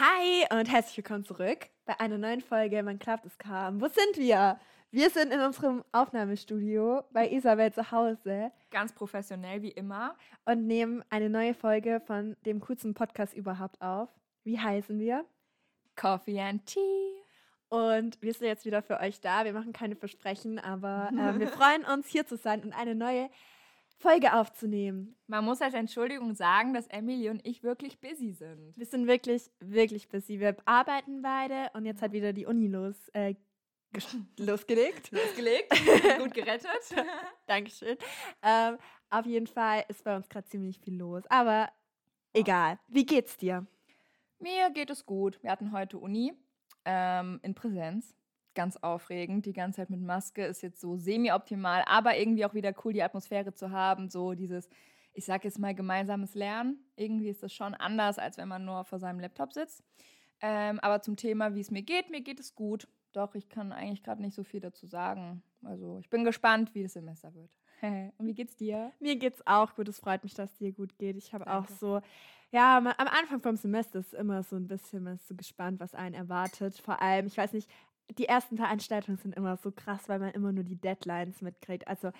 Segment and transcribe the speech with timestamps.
[0.00, 3.80] Hi und herzlich willkommen zurück bei einer neuen Folge Man klappt es kaum.
[3.80, 4.58] Wo sind wir?
[4.90, 8.50] Wir sind in unserem Aufnahmestudio bei Isabel zu Hause.
[8.72, 10.16] Ganz professionell wie immer.
[10.46, 14.08] Und nehmen eine neue Folge von dem coolsten Podcast überhaupt auf.
[14.42, 15.24] Wie heißen wir?
[15.94, 17.14] Coffee and Tea.
[17.68, 19.44] Und wir sind jetzt wieder für euch da.
[19.44, 23.30] Wir machen keine Versprechen, aber äh, wir freuen uns, hier zu sein und eine neue
[23.96, 25.16] Folge aufzunehmen.
[25.26, 28.76] Man muss als Entschuldigung sagen, dass Emily und ich wirklich busy sind.
[28.76, 30.40] Wir sind wirklich, wirklich busy.
[30.40, 33.34] Wir arbeiten beide und jetzt hat wieder die Uni los, äh,
[34.38, 35.10] losgelegt.
[35.10, 35.70] Losgelegt.
[36.18, 36.94] Gut gerettet.
[37.46, 37.96] Dankeschön.
[38.42, 38.78] Ähm,
[39.10, 41.24] auf jeden Fall ist bei uns gerade ziemlich viel los.
[41.28, 41.70] Aber
[42.32, 42.78] egal.
[42.88, 43.66] Wie geht's dir?
[44.38, 45.42] Mir geht es gut.
[45.42, 46.34] Wir hatten heute Uni
[46.84, 48.14] ähm, in Präsenz
[48.54, 49.46] ganz aufregend.
[49.46, 53.02] Die ganze Zeit mit Maske ist jetzt so semi-optimal, aber irgendwie auch wieder cool, die
[53.02, 54.08] Atmosphäre zu haben.
[54.08, 54.68] So dieses,
[55.12, 56.78] ich sag jetzt mal, gemeinsames Lernen.
[56.96, 59.82] Irgendwie ist das schon anders, als wenn man nur vor seinem Laptop sitzt.
[60.40, 62.88] Ähm, aber zum Thema, wie es mir geht, mir geht es gut.
[63.12, 65.42] Doch, ich kann eigentlich gerade nicht so viel dazu sagen.
[65.62, 67.50] Also, ich bin gespannt, wie das Semester wird.
[68.18, 68.92] Und wie geht's dir?
[68.98, 69.88] Mir geht's auch gut.
[69.88, 71.16] Es freut mich, dass es dir gut geht.
[71.16, 72.00] Ich habe auch so,
[72.50, 75.94] ja, am Anfang vom Semester ist immer so ein bisschen man ist so gespannt, was
[75.94, 76.78] einen erwartet.
[76.78, 77.68] Vor allem, ich weiß nicht,
[78.18, 81.88] die ersten Veranstaltungen sind immer so krass, weil man immer nur die Deadlines mitkriegt.
[81.88, 82.12] Also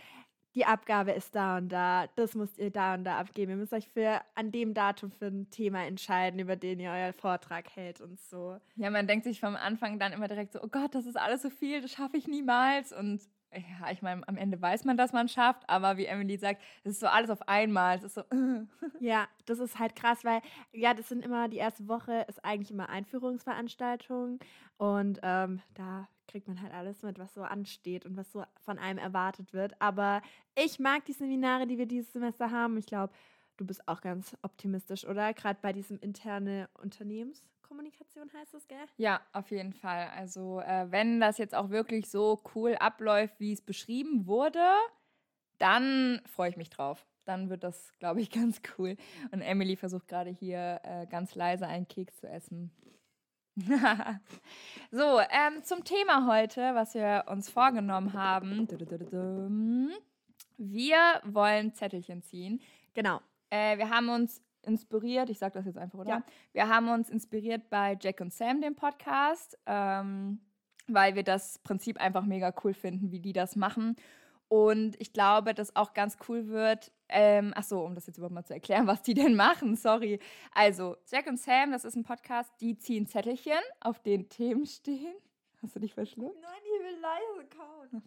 [0.55, 3.53] die Abgabe ist da und da, das müsst ihr da und da abgeben.
[3.53, 7.13] Ihr müsst euch für an dem Datum für ein Thema entscheiden, über den ihr euer
[7.13, 8.57] Vortrag hält und so.
[8.77, 11.43] Ja, man denkt sich vom Anfang dann immer direkt so, oh Gott, das ist alles
[11.43, 12.93] so viel, das schaffe ich niemals.
[12.93, 13.21] Und
[13.57, 16.93] ja, ich meine, am Ende weiß man, dass man schafft, aber wie Emily sagt, es
[16.93, 17.97] ist so alles auf einmal.
[17.97, 18.23] Es ist so.
[19.01, 20.41] ja, das ist halt krass, weil
[20.73, 24.39] ja, das sind immer die erste Woche ist eigentlich immer Einführungsveranstaltungen
[24.77, 28.79] und ähm, da kriegt man halt alles mit, was so ansteht und was so von
[28.79, 29.81] einem erwartet wird.
[29.81, 30.23] Aber
[30.57, 32.77] ich mag die Seminare, die wir dieses Semester haben.
[32.77, 33.13] Ich glaube,
[33.57, 35.33] du bist auch ganz optimistisch, oder?
[35.35, 37.45] Gerade bei diesem interne Unternehmens.
[37.75, 38.87] Kommunikation heißt es, gell?
[38.99, 40.09] Ja, auf jeden Fall.
[40.15, 44.65] Also äh, wenn das jetzt auch wirklich so cool abläuft, wie es beschrieben wurde,
[45.59, 47.05] dann freue ich mich drauf.
[47.25, 48.97] Dann wird das, glaube ich, ganz cool.
[49.33, 52.71] Und Emily versucht gerade hier äh, ganz leise einen Keks zu essen.
[53.57, 58.69] so, ähm, zum Thema heute, was wir uns vorgenommen haben.
[60.59, 62.61] Wir wollen Zettelchen ziehen.
[62.95, 63.21] Genau.
[63.51, 66.11] Äh, wir haben uns inspiriert, ich sage das jetzt einfach, oder?
[66.11, 66.25] Ja.
[66.53, 70.41] Wir haben uns inspiriert bei Jack und Sam, dem Podcast, ähm,
[70.89, 73.97] weil wir das Prinzip einfach mega cool finden, wie die das machen.
[74.49, 76.93] Und ich glaube, dass auch ganz cool wird.
[77.09, 80.21] Ähm, ach so, um das jetzt überhaupt mal zu erklären, was die denn machen, sorry.
[80.53, 85.15] Also, Jack und Sam, das ist ein Podcast, die ziehen Zettelchen, auf den Themen stehen.
[85.63, 86.41] Hast du dich verschluckt?
[86.41, 88.03] Nein, ich will leise kauen.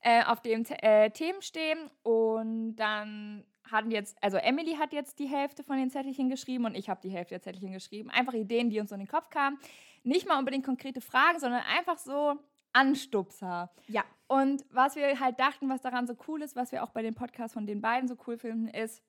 [0.00, 5.26] Äh, auf dem äh, Themen stehen und dann hatten jetzt, also Emily hat jetzt die
[5.26, 8.10] Hälfte von den Zettelchen geschrieben und ich habe die Hälfte der Zettelchen geschrieben.
[8.10, 9.58] Einfach Ideen, die uns in den Kopf kamen.
[10.02, 12.38] Nicht mal unbedingt konkrete Fragen, sondern einfach so
[12.72, 13.70] Anstupser.
[13.88, 14.04] Ja.
[14.28, 17.14] Und was wir halt dachten, was daran so cool ist, was wir auch bei den
[17.14, 19.02] Podcasts von den beiden so cool finden, ist,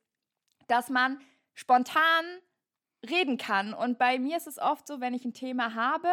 [0.67, 1.19] dass man
[1.53, 2.25] spontan
[3.09, 3.73] reden kann.
[3.73, 6.09] Und bei mir ist es oft so, wenn ich ein Thema habe,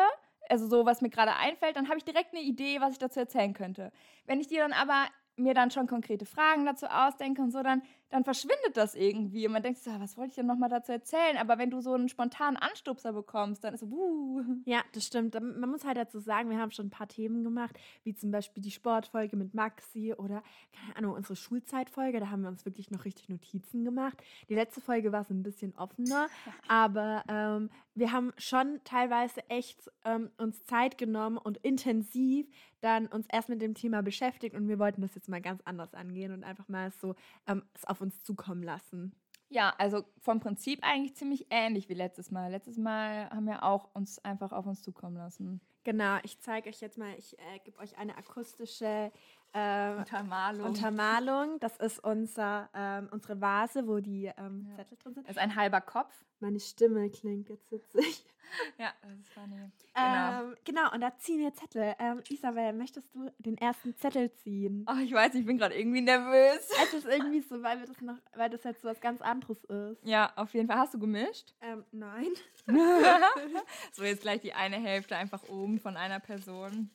[0.49, 3.21] also so, was mir gerade einfällt, dann habe ich direkt eine Idee, was ich dazu
[3.21, 3.93] erzählen könnte.
[4.27, 5.06] Wenn ich dir dann aber
[5.37, 9.47] mir dann schon konkrete Fragen dazu ausdenke und so, dann, dann verschwindet das irgendwie.
[9.47, 11.37] Und man denkt so, was wollte ich denn nochmal dazu erzählen?
[11.37, 14.42] Aber wenn du so einen spontanen Anstupser bekommst, dann ist so, buh.
[14.65, 15.34] Ja, das stimmt.
[15.34, 18.62] Man muss halt dazu sagen, wir haben schon ein paar Themen gemacht, wie zum Beispiel
[18.62, 20.42] die Sportfolge mit Maxi oder,
[20.72, 22.20] keine Ahnung, unsere Schulzeitfolge.
[22.20, 24.22] Da haben wir uns wirklich noch richtig Notizen gemacht.
[24.48, 26.28] Die letzte Folge war so ein bisschen offener,
[26.69, 32.47] aber ähm, wir haben schon teilweise echt ähm, uns Zeit genommen und intensiv
[32.84, 35.94] dann uns erst mit dem Thema beschäftigt und wir wollten das jetzt mal ganz anders
[35.94, 37.15] angehen und einfach mal so
[37.47, 39.15] ähm, es auf uns zukommen lassen.
[39.48, 42.50] Ja, also vom Prinzip eigentlich ziemlich ähnlich wie letztes Mal.
[42.50, 45.60] Letztes Mal haben wir auch uns einfach auf uns zukommen lassen.
[45.84, 49.12] Genau, ich zeige euch jetzt mal, ich äh, gebe euch eine akustische
[49.54, 50.66] äh, Untermalung.
[50.66, 51.60] Untermalung.
[51.60, 54.76] Das ist unser, ähm, unsere Vase, wo die ähm, ja.
[54.76, 55.28] Zettel drin sind.
[55.28, 56.12] Das ist ein halber Kopf.
[56.41, 58.26] Meine Stimme klingt jetzt witzig.
[58.78, 59.71] ja, das ist funny.
[59.95, 60.42] Genau.
[60.42, 61.95] Ähm, genau, und da ziehen wir Zettel.
[62.01, 64.84] Ähm, Isabel, möchtest du den ersten Zettel ziehen?
[64.89, 66.68] Oh, ich weiß, ich bin gerade irgendwie nervös.
[66.83, 69.62] Es ist irgendwie so, weil, wir das noch, weil das jetzt so was ganz anderes
[69.65, 70.04] ist.
[70.04, 70.78] Ja, auf jeden Fall.
[70.78, 71.54] Hast du gemischt?
[71.60, 72.27] Ähm, nein.
[73.92, 76.91] so, jetzt gleich die eine Hälfte einfach oben von einer Person.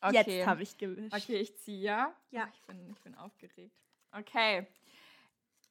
[0.00, 0.38] Okay.
[0.38, 1.14] Jetzt habe ich gewischt.
[1.14, 2.14] Okay, ich ziehe, ja?
[2.30, 2.48] Ja.
[2.54, 3.76] Ich bin, ich bin aufgeregt.
[4.12, 4.66] Okay.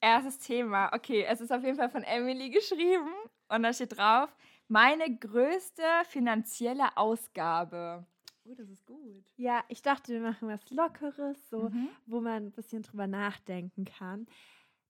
[0.02, 0.92] Erstes Thema.
[0.94, 3.10] Okay, es ist auf jeden Fall von Emily geschrieben
[3.50, 4.30] und da steht drauf,
[4.68, 8.06] meine größte finanzielle Ausgabe.
[8.46, 9.26] Oh, das ist gut.
[9.36, 11.90] Ja, ich dachte, wir machen was Lockeres, so, mhm.
[12.06, 14.28] wo man ein bisschen drüber nachdenken kann.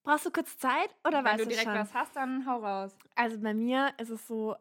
[0.04, 1.74] Brauchst du kurz Zeit oder Wenn weißt du direkt schon?
[1.74, 2.96] was hast, dann hau raus.
[3.16, 4.56] Also bei mir ist es so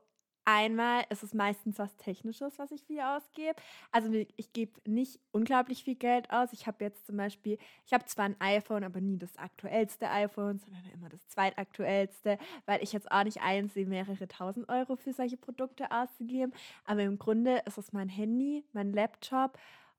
[0.51, 3.55] Einmal ist es meistens was Technisches, was ich viel ausgebe.
[3.93, 6.55] Also ich gebe nicht unglaublich viel Geld aus.
[6.55, 10.59] Ich habe jetzt zum Beispiel, ich habe zwar ein iPhone, aber nie das aktuellste iPhone,
[10.59, 15.37] sondern immer das zweitaktuellste, weil ich jetzt auch nicht einsehe, mehrere tausend Euro für solche
[15.37, 16.55] Produkte auszugeben.
[16.87, 19.59] Aber im Grunde ist es mein Handy, mein Laptop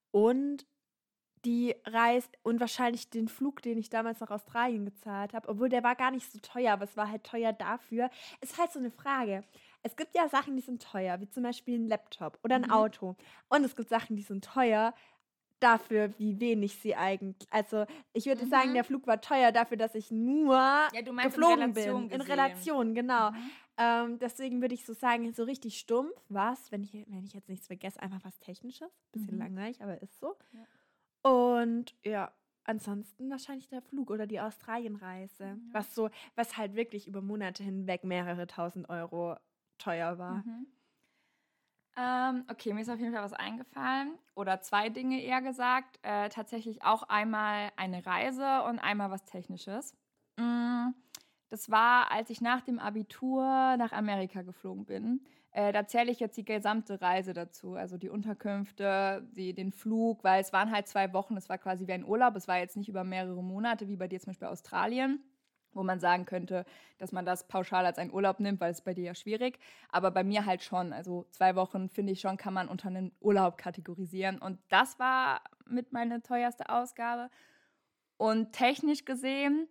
[0.09, 0.65] und
[1.45, 5.83] die reist und wahrscheinlich den Flug, den ich damals nach Australien gezahlt habe, obwohl der
[5.83, 8.09] war gar nicht so teuer, aber es war halt teuer dafür,
[8.41, 9.43] ist halt so eine Frage.
[9.83, 12.71] Es gibt ja Sachen, die sind teuer, wie zum Beispiel ein Laptop oder ein mhm.
[12.71, 13.15] Auto.
[13.47, 14.93] Und es gibt Sachen, die sind teuer
[15.59, 17.51] dafür, wie wenig sie eigentlich.
[17.51, 18.49] Also ich würde mhm.
[18.49, 21.83] sagen, der Flug war teuer dafür, dass ich nur ja, geflogen in bin.
[21.83, 22.09] Gesehen.
[22.09, 23.31] In Relation, genau.
[23.31, 23.51] Mhm.
[23.77, 27.49] Ähm, deswegen würde ich so sagen, so richtig stumpf was, wenn ich, wenn ich jetzt
[27.49, 28.91] nichts vergesse, einfach was Technisches.
[29.11, 29.41] Bisschen mhm.
[29.41, 30.35] langweilig, aber ist so.
[30.51, 31.31] Ja.
[31.31, 32.31] Und ja,
[32.65, 35.57] ansonsten wahrscheinlich der Flug oder die Australienreise, ja.
[35.71, 39.35] was so, was halt wirklich über Monate hinweg mehrere tausend Euro
[39.79, 40.43] teuer war.
[40.45, 40.67] Mhm.
[41.97, 45.99] Ähm, okay, mir ist auf jeden Fall was eingefallen oder zwei Dinge eher gesagt.
[46.03, 49.97] Äh, tatsächlich auch einmal eine Reise und einmal was Technisches.
[50.37, 50.91] Mm,
[51.49, 53.43] das war, als ich nach dem Abitur
[53.77, 55.25] nach Amerika geflogen bin.
[55.51, 60.23] Äh, da zähle ich jetzt die gesamte Reise dazu, also die Unterkünfte, die, den Flug,
[60.23, 62.77] weil es waren halt zwei Wochen, es war quasi wie ein Urlaub, es war jetzt
[62.77, 65.23] nicht über mehrere Monate, wie bei dir zum Beispiel Australien,
[65.73, 66.65] wo man sagen könnte,
[66.97, 69.59] dass man das pauschal als einen Urlaub nimmt, weil es bei dir ja schwierig,
[69.91, 73.11] aber bei mir halt schon, also zwei Wochen finde ich schon, kann man unter einen
[73.19, 77.29] Urlaub kategorisieren und das war mit meine teuerste Ausgabe
[78.17, 79.67] und technisch gesehen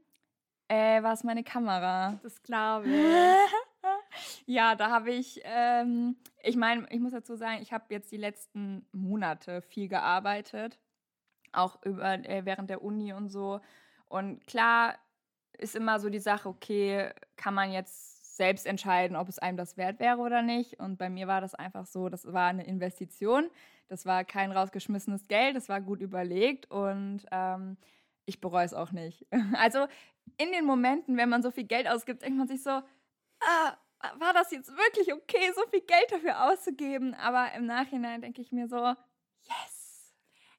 [0.69, 2.19] äh, war es meine Kamera.
[2.23, 2.95] Das glaube ich.
[4.47, 8.19] ja, da habe ich, ähm, ich meine, ich muss dazu sagen, ich habe jetzt die
[8.19, 10.79] letzten Monate viel gearbeitet,
[11.53, 13.61] auch über, äh, während der Uni und so.
[14.07, 14.95] Und klar
[15.57, 19.77] ist immer so die Sache, okay, kann man jetzt selbst entscheiden, ob es einem das
[19.77, 20.79] wert wäre oder nicht.
[20.79, 23.51] Und bei mir war das einfach so, das war eine Investition,
[23.89, 27.77] das war kein rausgeschmissenes Geld, das war gut überlegt und ähm,
[28.25, 29.27] ich bereue es auch nicht.
[29.55, 29.87] Also
[30.37, 33.77] in den Momenten, wenn man so viel Geld ausgibt, denkt man sich so, ah,
[34.19, 37.15] war das jetzt wirklich okay, so viel Geld dafür auszugeben?
[37.15, 38.95] Aber im Nachhinein denke ich mir so,
[39.43, 39.78] yes.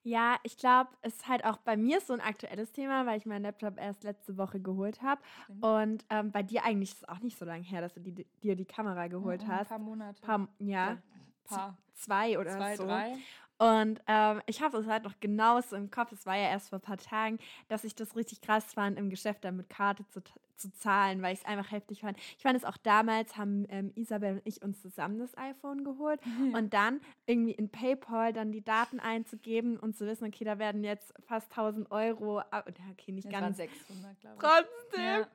[0.02, 3.26] Ja, ich glaube, es ist halt auch bei mir so ein aktuelles Thema, weil ich
[3.26, 5.20] meinen Laptop erst letzte Woche geholt habe.
[5.60, 8.26] Und ähm, bei dir eigentlich ist es auch nicht so lange her, dass du die,
[8.42, 9.72] dir die Kamera geholt ja, hast.
[9.72, 10.22] Ein paar Monate.
[10.22, 10.98] Paar, ja, ja
[11.44, 11.76] paar.
[11.94, 12.86] zwei oder zwei, so.
[12.86, 13.16] Drei.
[13.60, 16.78] Und ähm, ich habe es halt noch genauso im Kopf, es war ja erst vor
[16.78, 20.22] ein paar Tagen, dass ich das richtig krass fand, im Geschäft dann mit Karte zu,
[20.56, 22.16] zu zahlen, weil ich es einfach heftig fand.
[22.38, 26.24] Ich fand es auch damals, haben ähm, Isabel und ich uns zusammen das iPhone geholt
[26.24, 26.54] mhm.
[26.54, 30.82] und dann irgendwie in PayPal dann die Daten einzugeben und zu wissen, okay, da werden
[30.82, 33.58] jetzt fast 1000 Euro, okay, nicht das ganz.
[33.58, 34.40] 600, glaube ich.
[34.40, 35.28] Trotzdem ja.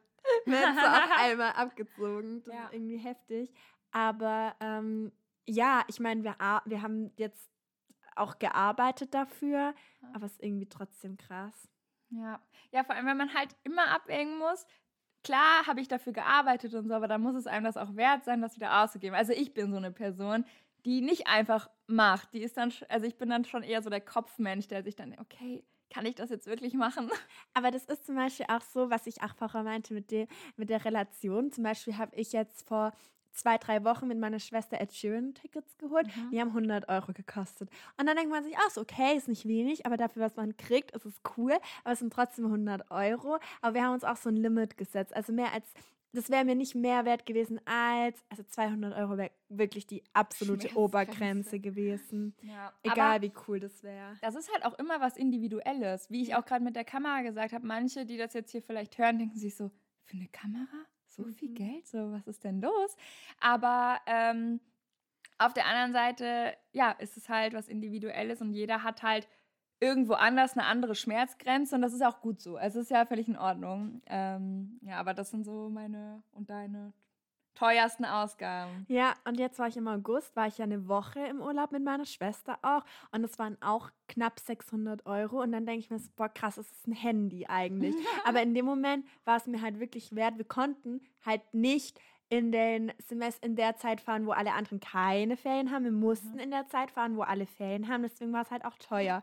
[0.52, 2.42] werden sie auf einmal abgezogen.
[2.44, 2.64] Das ja.
[2.66, 3.54] ist irgendwie heftig.
[3.92, 5.12] Aber ähm,
[5.46, 6.36] ja, ich meine, wir,
[6.66, 7.55] wir haben jetzt
[8.16, 9.74] auch gearbeitet dafür,
[10.14, 11.68] aber es ist irgendwie trotzdem krass.
[12.10, 12.40] Ja.
[12.72, 14.66] ja, vor allem, wenn man halt immer abwägen muss,
[15.24, 18.24] klar habe ich dafür gearbeitet und so, aber dann muss es einem das auch wert
[18.24, 19.16] sein, das wieder auszugeben.
[19.16, 20.46] Also ich bin so eine Person,
[20.86, 22.34] die nicht einfach macht.
[22.34, 25.16] Die ist dann, also ich bin dann schon eher so der Kopfmensch, der sich dann,
[25.20, 27.10] okay, kann ich das jetzt wirklich machen?
[27.54, 30.28] Aber das ist zum Beispiel auch so, was ich auch vorher meinte mit, dem,
[30.58, 31.52] mit der Relation.
[31.52, 32.94] Zum Beispiel habe ich jetzt vor
[33.36, 36.08] zwei, drei Wochen mit meiner Schwester Ed Sheeran-Tickets geholt.
[36.08, 36.32] Mhm.
[36.32, 37.70] Die haben 100 Euro gekostet.
[37.98, 40.56] Und dann denkt man sich, ach, ist okay, ist nicht wenig, aber dafür, was man
[40.58, 41.54] kriegt, ist es cool.
[41.84, 43.38] Aber es sind trotzdem 100 Euro.
[43.62, 45.16] Aber wir haben uns auch so ein Limit gesetzt.
[45.16, 45.66] Also mehr als,
[46.14, 50.76] das wäre mir nicht mehr wert gewesen als, also 200 Euro wäre wirklich die absolute
[50.76, 52.36] Obergrenze gewesen.
[52.42, 52.74] Ja.
[52.84, 54.18] Egal, wie cool das wäre.
[54.22, 56.10] Das ist halt auch immer was Individuelles.
[56.10, 58.98] Wie ich auch gerade mit der Kamera gesagt habe, manche, die das jetzt hier vielleicht
[58.98, 59.72] hören, denken sich so,
[60.06, 60.86] für eine Kamera?
[61.16, 61.56] So viel mhm.
[61.56, 62.96] Geld, so was ist denn los?
[63.40, 64.60] Aber ähm,
[65.38, 69.28] auf der anderen Seite, ja, ist es halt was Individuelles und jeder hat halt
[69.80, 72.58] irgendwo anders eine andere Schmerzgrenze und das ist auch gut so.
[72.58, 74.02] Es ist ja völlig in Ordnung.
[74.06, 76.94] Ähm, ja, aber das sind so meine und deine
[77.56, 78.86] teuersten Ausgaben.
[78.88, 81.84] Ja, und jetzt war ich im August, war ich ja eine Woche im Urlaub mit
[81.84, 86.00] meiner Schwester auch und es waren auch knapp 600 Euro und dann denke ich mir,
[86.00, 87.96] so, boah krass, das ist ein Handy eigentlich.
[88.26, 90.38] Aber in dem Moment war es mir halt wirklich wert.
[90.38, 95.38] Wir konnten halt nicht in den Semester in der Zeit fahren, wo alle anderen keine
[95.38, 95.84] Ferien haben.
[95.84, 96.40] Wir mussten mhm.
[96.40, 98.02] in der Zeit fahren, wo alle Ferien haben.
[98.02, 99.22] Deswegen war es halt auch teuer.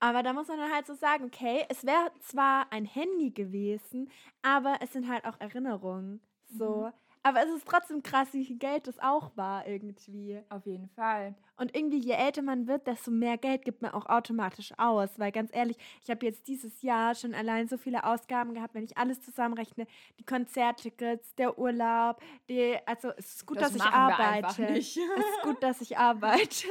[0.00, 4.10] Aber da muss man dann halt so sagen, okay, es wäre zwar ein Handy gewesen,
[4.42, 6.20] aber es sind halt auch Erinnerungen.
[6.46, 6.86] So.
[6.86, 6.92] Mhm.
[7.28, 10.40] Aber es ist trotzdem krass, wie viel Geld das auch war irgendwie.
[10.48, 11.34] Auf jeden Fall.
[11.58, 15.18] Und irgendwie, je älter man wird, desto mehr Geld gibt man auch automatisch aus.
[15.18, 18.84] Weil ganz ehrlich, ich habe jetzt dieses Jahr schon allein so viele Ausgaben gehabt, wenn
[18.84, 19.86] ich alles zusammenrechne.
[20.18, 24.62] Die Konzerttickets, der Urlaub, die, also es ist gut, Das dass ich arbeite.
[24.72, 24.96] nicht.
[25.18, 26.66] Es ist gut, dass ich arbeite.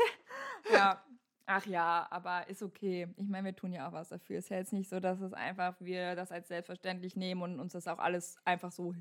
[0.74, 1.04] Ja.
[1.46, 3.08] Ach ja, aber ist okay.
[3.16, 4.40] Ich meine, wir tun ja auch was dafür.
[4.40, 7.60] Es ist ja jetzt nicht so, dass es einfach wir das als selbstverständlich nehmen und
[7.60, 8.96] uns das auch alles einfach so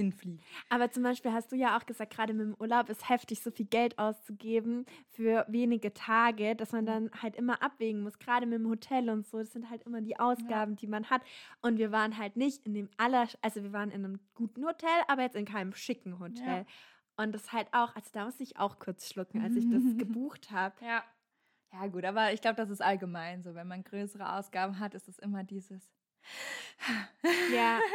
[0.00, 0.42] hinfliegt.
[0.68, 3.50] Aber zum Beispiel hast du ja auch gesagt, gerade mit dem Urlaub ist heftig, so
[3.50, 8.58] viel Geld auszugeben für wenige Tage, dass man dann halt immer abwägen muss, gerade mit
[8.58, 9.38] dem Hotel und so.
[9.38, 11.22] Das sind halt immer die Ausgaben, die man hat.
[11.60, 14.88] Und wir waren halt nicht in dem aller, also wir waren in einem guten Hotel,
[15.08, 16.66] aber jetzt in keinem schicken Hotel.
[17.16, 20.50] Und das halt auch, also da musste ich auch kurz schlucken, als ich das gebucht
[20.50, 20.74] habe.
[20.84, 21.04] Ja.
[21.72, 23.54] Ja, gut, aber ich glaube, das ist allgemein so.
[23.54, 25.88] Wenn man größere Ausgaben hat, ist es immer dieses.
[27.52, 27.80] Ja.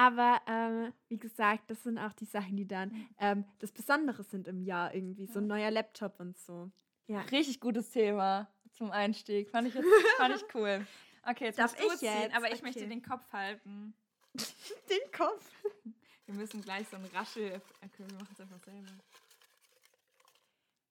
[0.00, 4.48] Aber ähm, wie gesagt, das sind auch die Sachen, die dann ähm, das Besondere sind
[4.48, 5.26] im Jahr irgendwie.
[5.26, 6.70] So ein neuer Laptop und so.
[7.06, 7.20] Ja.
[7.20, 9.50] Richtig gutes Thema zum Einstieg.
[9.50, 9.84] Fand ich, jetzt,
[10.16, 10.86] fand ich cool.
[11.28, 12.34] Okay, jetzt Darf ich ziehen, jetzt?
[12.34, 12.62] aber ich Okay.
[12.62, 13.92] möchte den Kopf halten.
[14.88, 15.44] Den Kopf.
[16.26, 17.60] Wir müssen gleich so einen Raschel.
[17.84, 18.88] Okay, wir machen es einfach selber.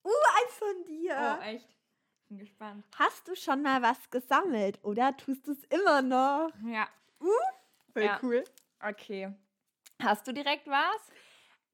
[0.04, 1.38] Uh, eins von dir.
[1.39, 1.68] Oh, echt?
[2.28, 2.86] Bin gespannt.
[2.98, 6.51] Hast du schon mal was gesammelt oder tust du es immer noch?
[6.66, 6.88] Ja,
[7.94, 8.20] Voll Ja.
[8.22, 8.44] cool.
[8.81, 9.33] Okay.
[10.01, 11.12] Hast du direkt was?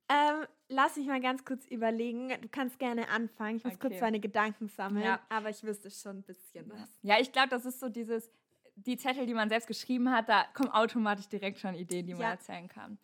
[0.07, 2.29] Ähm, lass mich mal ganz kurz überlegen.
[2.41, 3.57] Du kannst gerne anfangen.
[3.57, 4.01] Ich muss kurz Okay.
[4.01, 5.03] meine Gedanken sammeln.
[5.05, 5.19] Ja.
[5.29, 6.89] Aber ich wüsste schon ein bisschen was.
[7.01, 8.31] Ja, ich glaube, das ist so dieses,
[8.75, 12.21] die Zettel, die man selbst geschrieben hat, da kommen automatisch direkt schon Ideen, die man
[12.23, 12.31] Ja.
[12.31, 12.97] erzählen kann.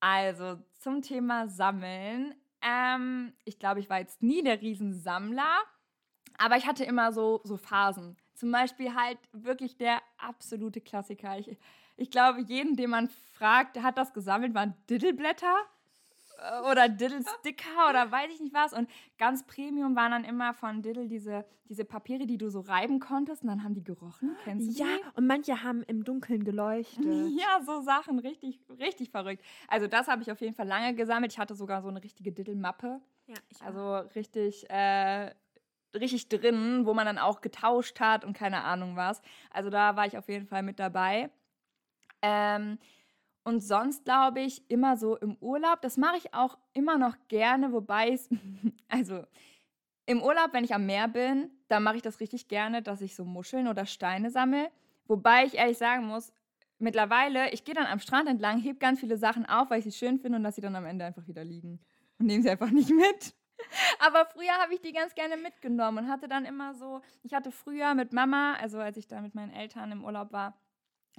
[0.00, 2.34] Also zum Thema Sammeln.
[2.62, 5.58] Ähm, ich glaube, ich war jetzt nie der Riesensammler,
[6.38, 8.16] aber ich hatte immer so, so Phasen.
[8.34, 11.38] Zum Beispiel halt wirklich der absolute Klassiker.
[11.38, 11.56] Ich,
[11.98, 15.54] ich glaube, jeden, den man fragt, hat das gesammelt, waren Diddleblätter
[16.38, 18.72] äh, oder Diddle-Sticker oder weiß ich nicht was.
[18.72, 18.88] Und
[19.18, 23.42] ganz Premium waren dann immer von Diddle diese, diese Papiere, die du so reiben konntest
[23.42, 24.36] und dann haben die gerochen.
[24.44, 25.18] Kennst du Ja, die?
[25.18, 27.04] und manche haben im Dunkeln geleuchtet.
[27.38, 29.44] Ja, so Sachen, richtig, richtig verrückt.
[29.68, 31.32] Also das habe ich auf jeden Fall lange gesammelt.
[31.32, 33.00] Ich hatte sogar so eine richtige Diddle-Mappe.
[33.26, 35.32] Ja, ich Also richtig, äh,
[35.94, 39.20] richtig drin, wo man dann auch getauscht hat und keine Ahnung was.
[39.50, 41.30] Also da war ich auf jeden Fall mit dabei.
[42.22, 42.78] Ähm,
[43.44, 45.80] und sonst glaube ich immer so im Urlaub.
[45.80, 48.28] Das mache ich auch immer noch gerne, wobei es,
[48.88, 49.24] also
[50.06, 53.14] im Urlaub, wenn ich am Meer bin, dann mache ich das richtig gerne, dass ich
[53.14, 54.70] so Muscheln oder Steine sammle.
[55.06, 56.32] Wobei ich ehrlich sagen muss,
[56.78, 59.92] mittlerweile, ich gehe dann am Strand entlang, heb ganz viele Sachen auf, weil ich sie
[59.92, 61.80] schön finde und lasse sie dann am Ende einfach wieder liegen.
[62.18, 63.34] Und nehme sie einfach nicht mit.
[63.98, 67.50] Aber früher habe ich die ganz gerne mitgenommen und hatte dann immer so, ich hatte
[67.50, 70.54] früher mit Mama, also als ich da mit meinen Eltern im Urlaub war,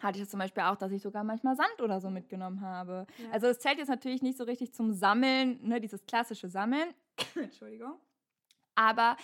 [0.02, 3.06] hatte ich das zum Beispiel auch, dass ich sogar manchmal Sand oder so mitgenommen habe.
[3.18, 3.32] Ja.
[3.32, 6.94] Also es zählt jetzt natürlich nicht so richtig zum Sammeln, ne, dieses klassische Sammeln.
[7.36, 7.94] Entschuldigung.
[8.76, 9.18] Aber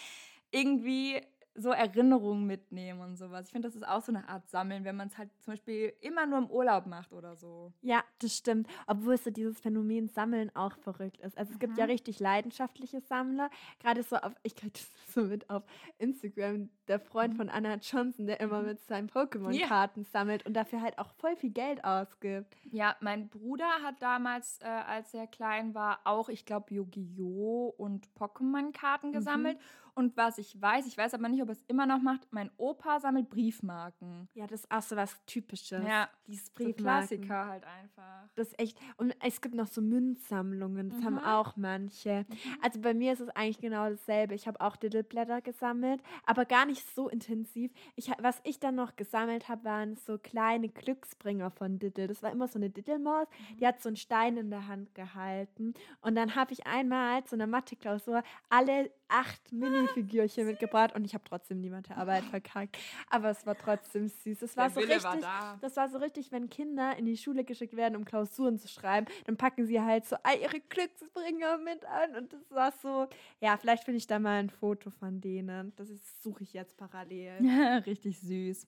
[0.52, 1.22] irgendwie
[1.58, 3.46] so Erinnerungen mitnehmen und sowas.
[3.48, 5.94] Ich finde, das ist auch so eine Art Sammeln, wenn man es halt zum Beispiel
[6.02, 7.72] immer nur im Urlaub macht oder so.
[7.82, 8.68] Ja, das stimmt.
[8.88, 11.38] Obwohl so dieses Phänomen Sammeln auch verrückt ist.
[11.38, 11.92] Also es gibt ja Mhm.
[11.92, 13.50] richtig leidenschaftliche Sammler.
[13.80, 15.64] Gerade so auf, ich kriege das so mit auf
[15.98, 18.66] Instagram, der Freund von Anna Johnson, der immer Mhm.
[18.68, 22.54] mit seinen Pokémon-Karten sammelt und dafür halt auch voll viel Geld ausgibt.
[22.72, 27.74] Ja, mein Bruder hat damals, äh, als er klein war, auch, ich glaube, Yu-Gi-Oh!
[27.78, 29.58] und Pokémon-Karten gesammelt.
[29.96, 32.52] Und was ich weiß, ich weiß aber nicht, ob er es immer noch macht, mein
[32.58, 34.28] Opa sammelt Briefmarken.
[34.34, 35.84] Ja, das ist auch so was Typisches.
[35.86, 37.22] Ja, Dieses So Briefmarken.
[37.22, 38.30] Klassiker halt einfach.
[38.36, 38.78] Das ist echt.
[38.98, 41.24] Und es gibt noch so Münzsammlungen, das haben Mhm.
[41.24, 42.26] auch manche.
[42.62, 44.34] Also bei mir ist es eigentlich genau dasselbe.
[44.36, 47.72] Ich habe auch Diddleblätter gesammelt, aber gar nicht so intensiv.
[47.96, 52.08] Ich, was ich dann noch gesammelt habe, waren so kleine Glücksbringer von Diddle.
[52.08, 53.28] Das war immer so eine Diddlemaus,
[53.60, 55.74] die hat so einen Stein in der Hand gehalten.
[56.02, 59.52] Und dann habe ich einmal zu einer Mathe-Klausur alle acht
[59.86, 62.78] Minifigürchen mitgebracht und ich habe trotzdem die Mathearbeit verkackt.
[63.10, 64.42] Aber es war trotzdem süß.
[64.42, 65.04] Es war Der so Wille richtig.
[65.04, 65.58] war da.
[65.62, 69.08] Das war so richtig, wenn Kinder in die Schule geschickt werden, um Klausuren zu schreiben,
[69.26, 73.08] dann packen sie halt so all ihre Glücksbringer mit an und das war so,
[73.40, 75.74] ja, vielleicht finde ich da mal ein Foto von denen.
[75.76, 75.90] Das
[76.22, 77.34] suche ich jetzt parallel.
[77.86, 78.68] Richtig süß.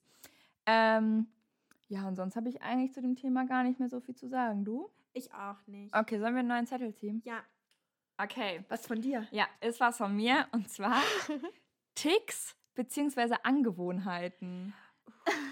[0.66, 1.28] Ähm,
[1.90, 4.28] ja, und sonst habe ich eigentlich zu dem Thema gar nicht mehr so viel zu
[4.28, 4.66] sagen.
[4.66, 4.90] Du?
[5.14, 5.96] Ich auch nicht.
[5.96, 7.22] Okay, sollen wir einen neuen Zettel ziehen?
[7.26, 7.42] Ja,
[8.18, 8.64] Okay.
[8.70, 9.28] was von dir?
[9.32, 11.02] Ja, ist was von mir und zwar
[11.96, 14.74] Ticks beziehungsweise Angewohnheiten.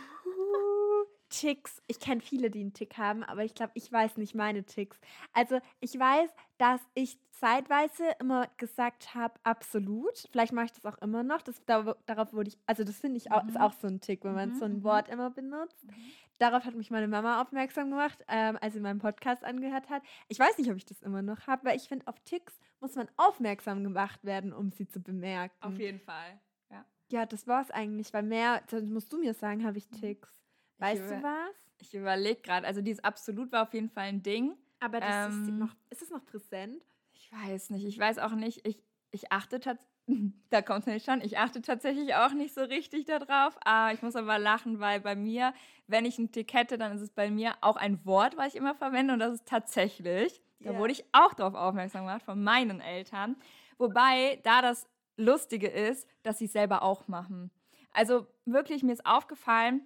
[1.30, 1.82] Ticks.
[1.88, 5.00] Ich kenne viele, die einen Tick haben, aber ich glaube, ich weiß nicht meine Ticks.
[5.34, 10.28] Also ich weiß, dass ich zeitweise immer gesagt habe, absolut.
[10.32, 11.42] Vielleicht mache ich das auch immer noch.
[11.42, 13.50] Das, darauf wurde ich, also das finde ich auch, mhm.
[13.50, 14.56] ist auch so ein Tick, wenn man mhm.
[14.56, 14.84] so ein mhm.
[14.84, 15.84] Wort immer benutzt.
[15.84, 15.94] Mhm.
[16.38, 20.04] Darauf hat mich meine Mama aufmerksam gemacht, ähm, als sie meinen Podcast angehört hat.
[20.28, 22.96] Ich weiß nicht, ob ich das immer noch habe, weil ich finde, auf Ticks muss
[22.96, 25.56] man aufmerksam gemacht werden, um sie zu bemerken.
[25.62, 26.40] Auf jeden Fall,
[26.70, 26.86] ja.
[27.10, 29.96] Ja, das war es eigentlich, weil mehr, dann musst du mir sagen, habe ich mhm.
[29.96, 30.30] Ticks.
[30.78, 31.56] Weißt du was?
[31.78, 34.58] Ich überlege gerade, also dieses Absolut war auf jeden Fall ein Ding.
[34.80, 36.84] Aber das ähm, ist, noch, ist es noch präsent?
[37.14, 37.86] Ich weiß nicht.
[37.86, 38.68] Ich weiß auch nicht.
[38.68, 39.95] Ich, ich achte tatsächlich.
[40.50, 41.22] Da kommt es nämlich schon.
[41.22, 43.58] Ich achte tatsächlich auch nicht so richtig darauf.
[43.66, 45.54] Ah, ich muss aber lachen, weil bei mir,
[45.88, 48.56] wenn ich ein Tick hätte, dann ist es bei mir auch ein Wort, was ich
[48.56, 49.14] immer verwende.
[49.14, 50.42] Und das ist tatsächlich.
[50.60, 50.80] Da yeah.
[50.80, 53.36] wurde ich auch darauf aufmerksam gemacht von meinen Eltern.
[53.78, 57.52] Wobei da das Lustige ist, dass sie es selber auch machen.
[57.92, 59.82] Also wirklich, mir ist aufgefallen,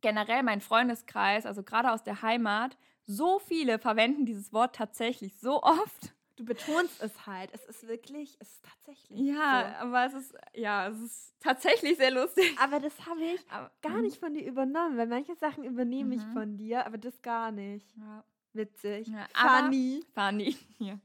[0.00, 5.62] generell mein Freundeskreis, also gerade aus der Heimat, so viele verwenden dieses Wort tatsächlich so
[5.62, 6.13] oft.
[6.36, 7.50] Du betonst es halt.
[7.52, 9.20] Es ist wirklich, es ist tatsächlich.
[9.20, 9.86] Ja, so.
[9.86, 12.56] aber es ist, ja, es ist tatsächlich sehr lustig.
[12.60, 14.02] Aber das habe ich aber, gar mhm.
[14.02, 16.20] nicht von dir übernommen, weil manche Sachen übernehme mhm.
[16.20, 17.86] ich von dir, aber das gar nicht.
[17.96, 18.24] Ja.
[18.52, 19.08] Witzig.
[19.08, 20.00] Ja, funny.
[20.14, 20.98] funny, ja.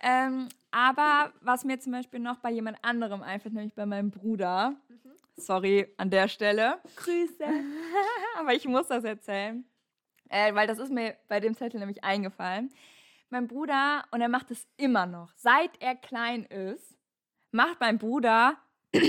[0.00, 4.76] Ähm, aber was mir zum Beispiel noch bei jemand anderem einfällt, nämlich bei meinem Bruder.
[4.88, 5.12] Mhm.
[5.36, 6.78] Sorry an der Stelle.
[6.96, 7.44] Grüße.
[8.38, 9.64] aber ich muss das erzählen.
[10.28, 12.72] Äh, weil das ist mir bei dem Zettel nämlich eingefallen.
[13.32, 16.98] Mein Bruder, und er macht es immer noch, seit er klein ist,
[17.50, 18.58] macht mein Bruder,
[18.92, 19.00] der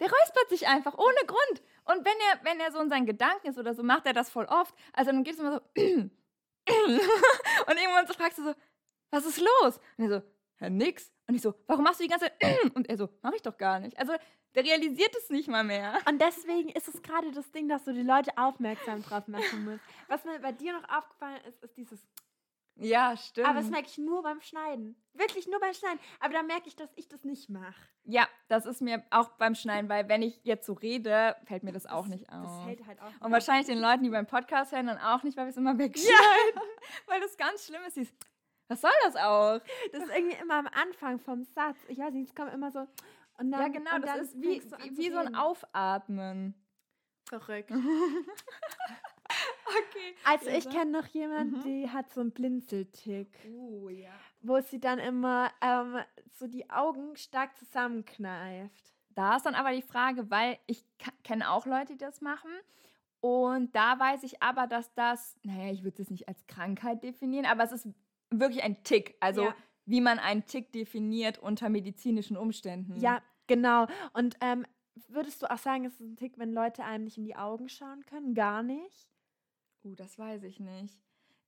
[0.00, 1.62] räuspert sich einfach ohne Grund.
[1.84, 4.30] Und wenn er, wenn er so in seinen Gedanken ist oder so, macht er das
[4.30, 4.74] voll oft.
[4.94, 5.60] Also dann geht es immer so.
[5.82, 6.10] und
[7.76, 8.54] irgendwann so fragst du so,
[9.10, 9.78] was ist los?
[9.98, 10.26] Und er so,
[10.60, 11.12] ja, nix.
[11.26, 12.74] Und ich so, warum machst du die ganze Zeit?
[12.74, 13.98] Und er so, mach ich doch gar nicht.
[13.98, 14.14] Also
[14.54, 15.98] der realisiert es nicht mal mehr.
[16.08, 19.80] Und deswegen ist es gerade das Ding, dass du die Leute aufmerksam drauf machen musst.
[20.08, 22.00] Was mir bei dir noch aufgefallen ist, ist dieses.
[22.76, 23.48] Ja, stimmt.
[23.48, 24.96] Aber das merke ich nur beim Schneiden.
[25.12, 26.00] Wirklich nur beim Schneiden.
[26.20, 27.74] Aber da merke ich, dass ich das nicht mache.
[28.04, 31.72] Ja, das ist mir auch beim Schneiden, weil wenn ich jetzt so rede, fällt mir
[31.72, 32.44] das auch nicht auf.
[32.44, 33.24] Das hält halt auch.
[33.24, 35.76] Und wahrscheinlich den Leuten, die beim Podcast hören, dann auch nicht, weil wir es immer
[35.78, 36.16] wegschneiden.
[36.54, 36.62] Ja.
[37.06, 37.96] weil das ganz schlimm ist.
[37.96, 38.14] Dieses,
[38.68, 39.60] was soll das auch?
[39.92, 41.76] Das ist irgendwie immer am Anfang vom Satz.
[41.88, 42.88] Ich weiß nicht, es kommt immer so.
[43.38, 46.54] Dann, ja, genau, das ist wie, wie, wie so ein Aufatmen.
[47.24, 47.70] Verrückt.
[47.70, 47.78] okay.
[50.24, 51.62] Also ich kenne noch jemanden, mhm.
[51.62, 53.28] die hat so einen Blinzeltick.
[53.48, 54.12] Uh, ja.
[54.42, 55.98] Wo sie dann immer ähm,
[56.34, 58.92] so die Augen stark zusammenkneift.
[59.10, 60.84] Da ist dann aber die Frage, weil ich
[61.22, 62.50] kenne auch Leute, die das machen.
[63.20, 67.46] Und da weiß ich aber, dass das, naja, ich würde es nicht als Krankheit definieren,
[67.46, 67.88] aber es ist
[68.30, 69.16] wirklich ein Tick.
[69.20, 69.54] Also ja.
[69.84, 72.96] Wie man einen Tick definiert unter medizinischen Umständen.
[73.00, 73.86] Ja, genau.
[74.12, 74.66] Und ähm,
[75.08, 77.68] würdest du auch sagen, es ist ein Tick, wenn Leute einem nicht in die Augen
[77.68, 78.34] schauen können?
[78.34, 79.08] Gar nicht?
[79.84, 80.98] Uh, das weiß ich nicht.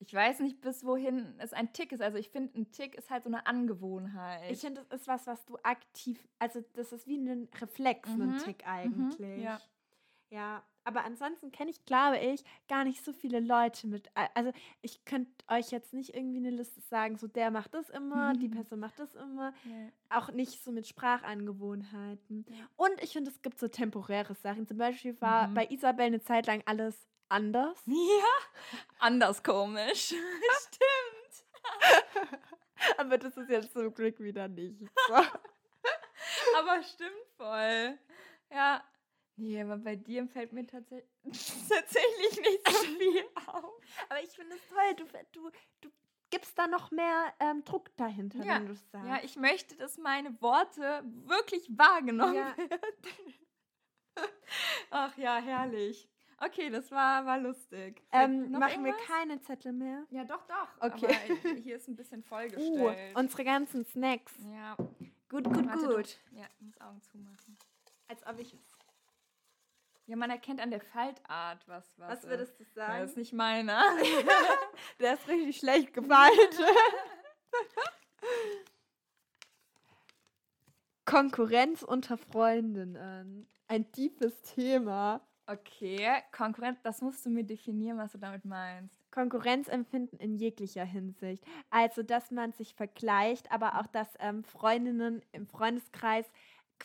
[0.01, 2.03] Ich weiß nicht, bis wohin es ein Tick ist.
[2.03, 4.51] Also ich finde, ein Tick ist halt so eine Angewohnheit.
[4.51, 8.23] Ich finde, das ist was, was du aktiv, also das ist wie ein Reflex, mhm.
[8.23, 9.39] ein Tick eigentlich.
[9.39, 9.43] Mhm.
[9.43, 9.61] Ja.
[10.31, 14.11] Ja, aber ansonsten kenne ich, glaube ich, gar nicht so viele Leute mit.
[14.35, 18.35] Also ich könnte euch jetzt nicht irgendwie eine Liste sagen, so der macht das immer,
[18.35, 19.55] die Person macht das immer.
[19.65, 20.19] Ja.
[20.19, 22.45] Auch nicht so mit Sprachangewohnheiten.
[22.49, 22.67] Ja.
[22.77, 24.67] Und ich finde, es gibt so temporäre Sachen.
[24.67, 25.55] Zum Beispiel war mhm.
[25.55, 27.79] bei Isabel eine Zeit lang alles anders.
[27.87, 28.69] Ja,
[28.99, 30.15] anders komisch.
[30.69, 32.39] stimmt.
[32.99, 34.79] aber das ist jetzt zum Glück wieder nicht.
[35.09, 35.15] So.
[35.15, 37.99] aber stimmt voll.
[38.51, 38.83] Ja,
[39.37, 41.09] Nee, aber bei dir fällt mir tatsächlich,
[41.69, 43.81] tatsächlich nicht so viel auf.
[44.09, 45.91] Aber ich finde es toll, du, du, du
[46.31, 48.57] gibst da noch mehr ähm, Druck dahinter, ja.
[48.57, 49.09] wenn du es sagst.
[49.09, 52.57] Ja, ich möchte, dass meine Worte wirklich wahrgenommen ja.
[52.57, 53.35] werden.
[54.91, 56.09] Ach ja, herrlich.
[56.39, 58.03] Okay, das war, war lustig.
[58.13, 59.01] Ähm, machen irgendwas?
[59.01, 60.05] wir keine Zettel mehr?
[60.11, 60.69] Ja, doch, doch.
[60.81, 61.17] Okay.
[61.31, 63.15] Aber hier ist ein bisschen vollgestellt.
[63.15, 64.35] Uh, unsere ganzen Snacks.
[64.53, 64.77] Ja.
[65.29, 66.19] Gut, gut, Warte, gut.
[66.33, 67.57] Ja, ich muss Augen zumachen.
[68.09, 68.57] Als ob ich
[70.07, 72.11] ja, man erkennt an der Faltart, was was.
[72.11, 72.93] Was würdest du sagen?
[72.93, 73.83] Ja, das ist nicht meiner.
[75.01, 76.33] der ist richtig schlecht gefeilt.
[81.07, 83.47] Konkurrenz unter Freundinnen.
[83.69, 85.21] Ein tiefes Thema.
[85.47, 88.97] Okay, Konkurrenz, das musst du mir definieren, was du damit meinst.
[89.11, 91.45] Konkurrenzempfinden in jeglicher Hinsicht.
[91.71, 96.25] Also, dass man sich vergleicht, aber auch, dass ähm, Freundinnen im Freundeskreis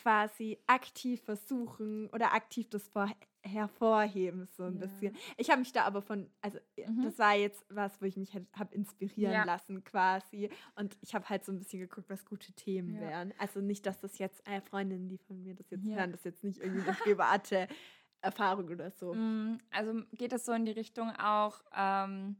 [0.02, 3.10] quasi aktiv versuchen oder aktiv das vor
[3.42, 4.80] hervorheben, so ein ja.
[4.80, 5.16] bisschen.
[5.38, 7.04] Ich habe mich da aber von, also äh, mhm.
[7.04, 9.44] das war jetzt was, wo ich mich habe inspirieren ja.
[9.44, 13.00] lassen quasi und ich habe halt so ein bisschen geguckt, was gute Themen ja.
[13.00, 13.34] wären.
[13.38, 16.44] Also nicht, dass das jetzt äh, Freundinnen, die von mir das jetzt hören, das jetzt
[16.44, 17.66] nicht irgendwie eine private
[18.20, 19.14] Erfahrung oder so.
[19.14, 22.36] Mm, Also geht es so in die Richtung auch, ähm,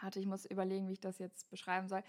[0.00, 2.02] warte, ich muss überlegen, wie ich das jetzt beschreiben soll.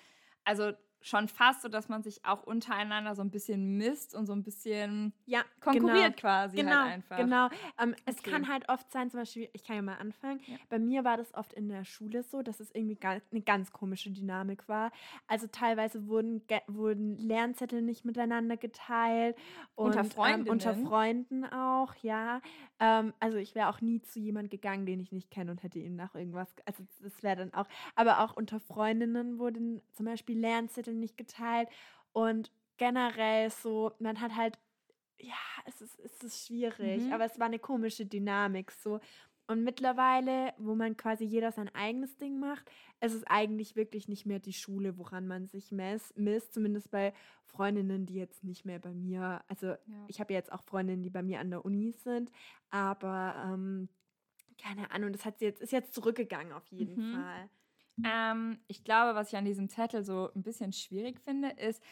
[0.44, 4.34] Also schon fast so, dass man sich auch untereinander so ein bisschen misst und so
[4.34, 7.18] ein bisschen Ja, konkurriert quasi Genau, halt einfach.
[7.18, 7.50] genau.
[7.82, 8.32] Ähm, Es Okay.
[8.32, 10.42] kann halt oft sein, zum Beispiel, ich kann ja mal anfangen.
[10.46, 10.58] Ja.
[10.70, 13.72] Bei mir war das oft in der Schule so, dass es irgendwie ga- eine ganz
[13.72, 14.92] komische Dynamik war.
[15.28, 19.38] Also teilweise wurden, wurden Lernzettel nicht miteinander geteilt.
[19.76, 20.76] Und, Unter Ähm, unter?
[20.76, 22.42] Freunden auch, ja.
[22.82, 25.80] Ähm, also ich wäre auch nie zu jemand gegangen, den ich nicht kenne und hätte
[25.80, 30.06] ihn nach irgendwas, ge- also das wäre dann auch, aber auch unter Freundinnen wurden zum
[30.06, 31.70] Beispiel Lernzettel nicht geteilt
[32.14, 34.58] und generell so, man hat halt
[35.22, 35.34] ja,
[35.66, 37.12] es ist, es ist schwierig, Mhm.
[37.12, 39.00] aber es war eine komische Dynamik so.
[39.48, 42.70] Und mittlerweile, wo man quasi jeder sein eigenes Ding macht,
[43.02, 46.54] ist es eigentlich wirklich nicht mehr die Schule, woran man sich mess, misst.
[46.54, 47.14] Zumindest bei
[47.46, 50.06] Freundinnen, die jetzt nicht mehr bei mir, also Ja.
[50.08, 52.32] ich habe jetzt auch Freundinnen, die bei mir an der Uni sind,
[52.70, 53.90] aber ähm,
[54.62, 57.12] keine Ahnung, das hat sie jetzt, ist jetzt zurückgegangen auf jeden Mhm.
[57.12, 57.50] Fall.
[58.06, 61.84] Ähm, ich glaube, was ich an diesem Zettel so ein bisschen schwierig finde, ist,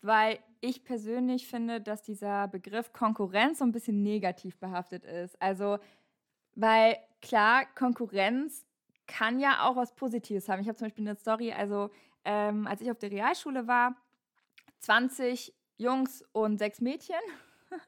[0.00, 5.40] weil ich persönlich finde, dass dieser Begriff Konkurrenz so ein bisschen negativ behaftet ist.
[5.40, 5.78] Also,
[6.54, 8.66] weil klar, Konkurrenz
[9.06, 10.60] kann ja auch was Positives haben.
[10.60, 11.90] Ich habe zum Beispiel eine Story, also
[12.24, 13.96] ähm, als ich auf der Realschule war,
[14.80, 17.16] 20 Jungs und sechs Mädchen.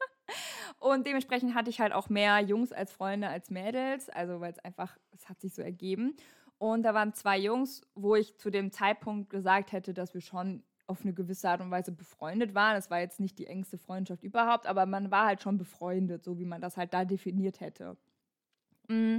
[0.79, 4.59] Und dementsprechend hatte ich halt auch mehr Jungs als Freunde als Mädels, also weil es
[4.59, 6.15] einfach, es hat sich so ergeben.
[6.57, 10.63] Und da waren zwei Jungs, wo ich zu dem Zeitpunkt gesagt hätte, dass wir schon
[10.87, 12.75] auf eine gewisse Art und Weise befreundet waren.
[12.77, 16.37] Es war jetzt nicht die engste Freundschaft überhaupt, aber man war halt schon befreundet, so
[16.37, 17.97] wie man das halt da definiert hätte.
[18.87, 19.17] Mm,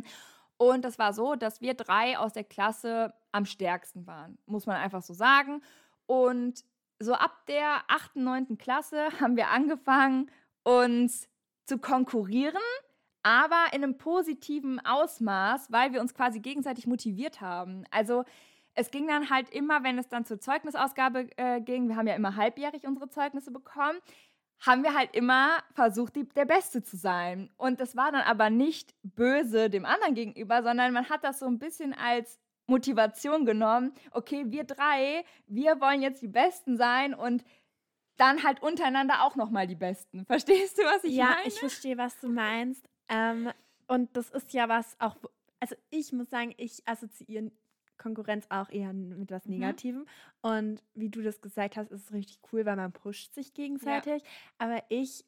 [0.59, 4.77] Und das war so, dass wir drei aus der Klasse am stärksten waren, muss man
[4.77, 5.63] einfach so sagen.
[6.07, 6.65] Und
[6.99, 8.59] so ab der 8., 9.
[8.59, 10.31] Klasse haben wir angefangen,
[10.63, 11.29] uns
[11.67, 12.63] zu konkurrieren,
[13.27, 17.83] aber in einem positiven Ausmaß, weil wir uns quasi gegenseitig motiviert haben.
[17.91, 18.25] Also
[18.75, 22.15] es ging dann halt immer, wenn es dann zur Zeugnisausgabe äh, ging, wir haben ja
[22.15, 23.99] immer halbjährig unsere Zeugnisse bekommen,
[24.61, 27.51] haben wir halt immer versucht, die, der Beste zu sein.
[27.57, 31.47] Und das war dann aber nicht böse dem anderen gegenüber, sondern man hat das so
[31.47, 33.93] ein bisschen als Motivation genommen.
[34.13, 37.45] Okay, wir drei, wir wollen jetzt die Besten sein und
[38.19, 40.25] dann halt untereinander auch nochmal die Besten.
[40.27, 41.49] Verstehst du, was ich ja, meine?
[41.49, 42.89] ich verstehe, was du meinst.
[43.09, 43.51] Ähm,
[43.89, 45.17] und das ist ja was auch,
[45.61, 47.51] also ich muss sagen, ich assoziiere
[47.99, 49.53] Konkurrenz auch eher mit was Mhm.
[49.53, 50.07] Negativem.
[50.43, 54.23] Und wie du das gesagt hast, ist es richtig cool, weil man pusht sich gegenseitig.
[54.59, 55.25] Aber ich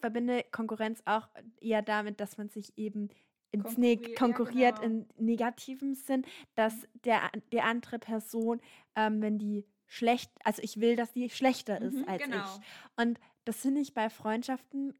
[0.00, 1.28] verbinde Konkurrenz auch
[1.60, 3.08] eher damit, dass man sich eben
[3.50, 4.86] ins Konkurriert, Neg ja, konkurriert genau.
[4.86, 8.60] in negativem Sinn, dass der, die andere Person,
[8.96, 12.36] ähm, wenn die schlecht, also ich will, dass die schlechter ist Mhm, als genau.
[12.36, 12.60] ich.
[12.96, 14.94] Und das finde ich bei Freundschaften, un-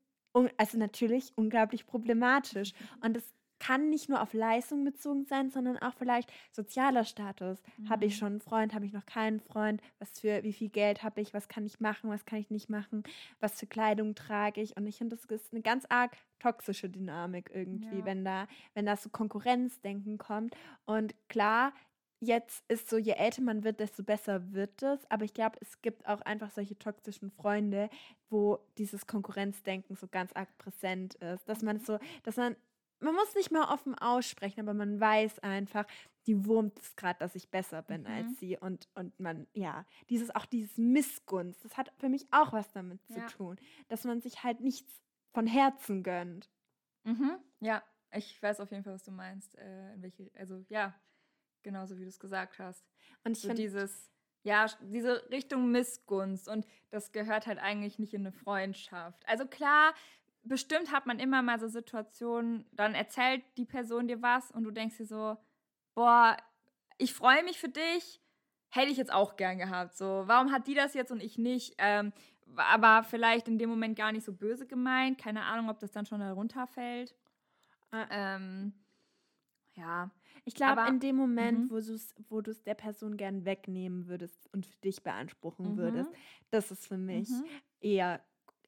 [0.57, 2.73] also natürlich unglaublich problematisch.
[3.01, 7.63] Und es kann nicht nur auf Leistung bezogen sein, sondern auch vielleicht sozialer Status.
[7.89, 8.19] Habe ich Mhm.
[8.19, 9.81] schon einen Freund, habe ich noch keinen Freund?
[10.01, 11.33] Was für, wie viel Geld habe ich?
[11.33, 12.11] Was kann ich machen?
[12.11, 13.05] Was kann ich nicht machen?
[13.39, 14.77] Was für Kleidung trage ich?
[14.77, 18.05] Und ich finde, das ist eine ganz arg toxische Dynamik irgendwie, Ja.
[18.05, 20.57] wenn da, wenn da so Konkurrenzdenken kommt.
[20.85, 21.73] Und klar,
[22.23, 25.01] jetzt ist so, je älter man wird, desto besser wird es.
[25.11, 27.91] Aber ich glaube, es gibt auch einfach solche toxischen Freunde,
[28.31, 31.49] wo dieses Konkurrenzdenken so ganz arg präsent ist.
[31.49, 32.57] Dass man so, dass man,
[33.01, 35.85] man muss nicht mal offen aussprechen, aber man weiß einfach,
[36.29, 38.07] die wurmt es gerade, dass ich besser bin Mhm.
[38.07, 38.57] als sie.
[38.57, 43.01] Und, und man, ja, dieses, auch dieses Missgunst, das hat für mich auch was damit
[43.09, 43.27] Ja.
[43.27, 43.57] zu tun.
[43.89, 45.03] Dass man sich halt nichts
[45.35, 46.49] von Herzen gönnt.
[47.05, 47.39] Mhm.
[47.59, 47.83] Ja,
[48.13, 49.57] ich weiß auf jeden Fall, was du meinst.
[49.59, 50.95] Äh, in welche, also ja,
[51.63, 52.85] genauso wie du es gesagt hast.
[53.25, 54.11] Und ich So finde, dieses,
[54.43, 59.27] ja, diese Richtung Missgunst und das gehört halt eigentlich nicht in eine Freundschaft.
[59.29, 59.95] Also klar,
[60.43, 64.71] bestimmt hat man immer mal so Situationen, dann erzählt die Person dir was und du
[64.71, 65.37] denkst dir so,
[65.95, 66.37] boah,
[66.99, 68.21] ich freue mich für dich,
[68.69, 69.97] hätte ich jetzt auch gern gehabt.
[69.97, 71.75] So, warum hat die das jetzt und ich nicht?
[71.79, 72.13] Ähm,
[72.57, 75.19] aber vielleicht in dem Moment gar nicht so böse gemeint.
[75.19, 77.15] Keine Ahnung, ob das dann schon darunter fällt.
[77.91, 78.07] Ah.
[78.11, 78.73] Ähm,
[79.75, 80.11] ja.
[80.45, 81.71] Ich glaube, in dem Moment, Mhm.
[81.71, 85.77] wo du es wo du's der Person gern wegnehmen würdest und für dich beanspruchen Mhm.
[85.77, 86.11] würdest,
[86.51, 87.45] das ist für mich Mhm.
[87.81, 88.21] eher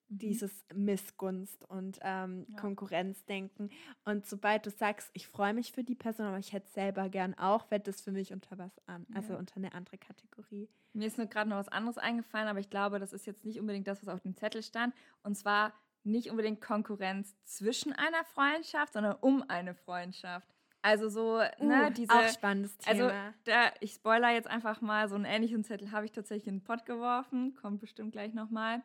[0.09, 0.19] Mhm.
[0.19, 2.57] dieses Missgunst und ähm, Ja.
[2.57, 3.71] Konkurrenzdenken.
[4.05, 7.09] Und sobald du sagst, ich freue mich für die Person, aber ich hätte es selber
[7.09, 9.39] gern auch, fällt das für mich unter was an, also Ja.
[9.39, 10.69] unter eine andere Kategorie.
[10.93, 13.59] Mir ist nur gerade noch was anderes eingefallen, aber ich glaube, das ist jetzt nicht
[13.59, 14.95] unbedingt das, was auf dem Zettel stand.
[15.25, 15.73] Und zwar
[16.05, 20.54] nicht unbedingt Konkurrenz zwischen einer Freundschaft, sondern um eine Freundschaft.
[20.85, 22.13] Also so, ne, Uh, diese.
[22.13, 23.33] auch spannendes Also, Thema.
[23.45, 26.65] da, ich spoiler jetzt einfach mal, so einen ähnlichen Zettel habe ich tatsächlich in den
[26.65, 28.83] Pott geworfen, kommt bestimmt gleich nochmal.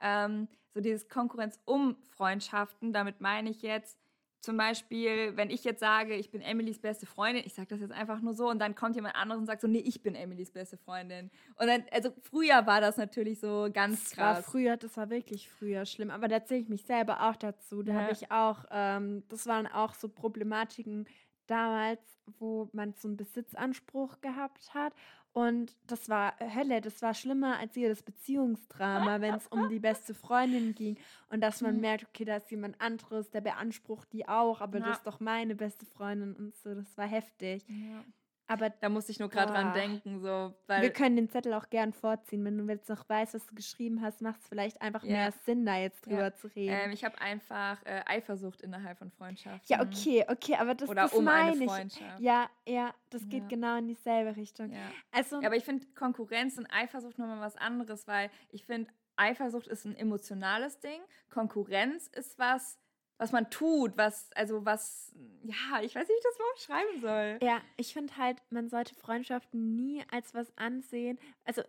[0.00, 3.98] Ähm, so dieses Konkurrenz um Freundschaften, damit meine ich jetzt,
[4.40, 7.92] zum Beispiel, wenn ich jetzt sage, ich bin Emilys beste Freundin, ich sage das jetzt
[7.92, 10.50] einfach nur so und dann kommt jemand anderes und sagt so, nee, ich bin Emilys
[10.50, 11.30] beste Freundin.
[11.54, 14.36] Und dann, also früher war das natürlich so ganz Das krass.
[14.38, 16.10] war früher, das war wirklich früher schlimm.
[16.10, 17.84] Aber da zähle ich mich selber auch dazu.
[17.84, 17.98] Da Ja.
[18.00, 21.06] habe ich auch, ähm, das waren auch so Problematiken
[21.46, 22.00] damals,
[22.38, 24.92] wo man so einen Besitzanspruch gehabt hat.
[25.34, 30.14] Und das war Hölle, das war schlimmer als jedes Beziehungsdrama, wenn es um die beste
[30.14, 30.98] Freundin ging.
[31.30, 31.80] Und dass man Mhm.
[31.80, 34.86] merkt, okay, da ist jemand anderes, der beansprucht die auch, aber Ja.
[34.88, 36.74] das ist doch meine beste Freundin und so.
[36.74, 37.64] Das war heftig.
[37.68, 38.04] Ja.
[38.52, 41.70] Aber Da musste ich nur gerade dran denken, so, weil wir können den Zettel auch
[41.70, 42.44] gern vorziehen.
[42.44, 45.10] Wenn du jetzt noch weißt, was du geschrieben hast, macht es vielleicht einfach Ja.
[45.12, 46.74] mehr Sinn, da jetzt drüber zu reden.
[46.74, 49.66] ähm, ich habe einfach äh, Eifersucht innerhalb von Freundschaften.
[49.68, 51.70] ja, okay, okay, aber das, Oder das um eine meine ich.
[51.70, 52.20] Freundschaft.
[52.20, 53.48] Ja, ja, das geht Ja.
[53.48, 54.70] genau in dieselbe Richtung.
[54.72, 54.78] Ja.
[55.10, 59.66] Also, Ja, aber ich finde Konkurrenz und Eifersucht nochmal was anderes, weil ich finde, Eifersucht
[59.66, 61.00] ist ein emotionales Ding.
[61.30, 62.78] Konkurrenz ist was,
[63.22, 67.00] was man tut, was, also was, ja, ich weiß nicht, wie ich das überhaupt schreiben
[67.00, 67.38] soll.
[67.48, 71.18] ja, ich finde halt, man sollte Freundschaften nie als was ansehen.
[71.44, 71.62] Also,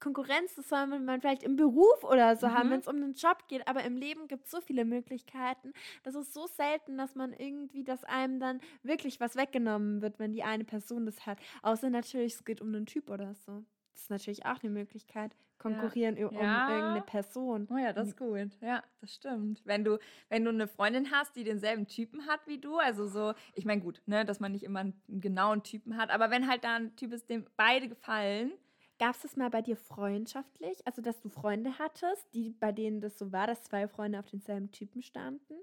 [0.00, 2.72] Konkurrenz, das soll man vielleicht im Beruf oder so haben, Mhm.
[2.72, 5.74] wenn es um den Job geht, aber im Leben gibt es so viele Möglichkeiten.
[6.04, 10.32] Das ist so selten, dass man irgendwie, dass einem dann wirklich was weggenommen wird, wenn
[10.32, 11.38] die eine Person das hat.
[11.62, 13.62] Außer natürlich, es geht um einen Typ oder so.
[14.00, 15.36] Das ist natürlich auch eine Möglichkeit.
[15.58, 16.68] Konkurrieren ü- um Ja.
[16.70, 17.68] irgendeine Person.
[17.70, 18.48] Oh ja, das ist gut.
[18.62, 19.60] Ja, das stimmt.
[19.66, 19.98] Wenn du,
[20.30, 23.82] wenn du eine Freundin hast, die denselben Typen hat wie du, also so, ich meine
[23.82, 26.96] gut, ne, dass man nicht immer einen genauen Typen hat, aber wenn halt da ein
[26.96, 28.52] Typ ist, dem beide gefallen,
[28.98, 30.86] Gab es das mal bei dir freundschaftlich?
[30.86, 34.26] Also, dass du Freunde hattest, die, bei denen das so war, dass zwei Freunde auf
[34.26, 35.54] denselben Typen standen?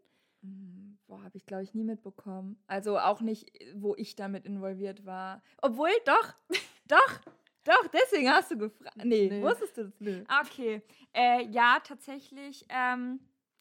[0.41, 2.57] Hm, Boah, habe ich glaube ich nie mitbekommen.
[2.65, 5.43] Also auch nicht, wo ich damit involviert war.
[5.61, 6.33] Obwohl, doch,
[6.87, 7.19] doch,
[7.67, 8.97] doch, deswegen hast du gefragt.
[9.03, 9.41] Nee, Nee.
[9.41, 10.23] wusstest du das?
[10.27, 10.81] Ah, Okay.
[11.13, 13.19] Äh, ja, tatsächlich ähm,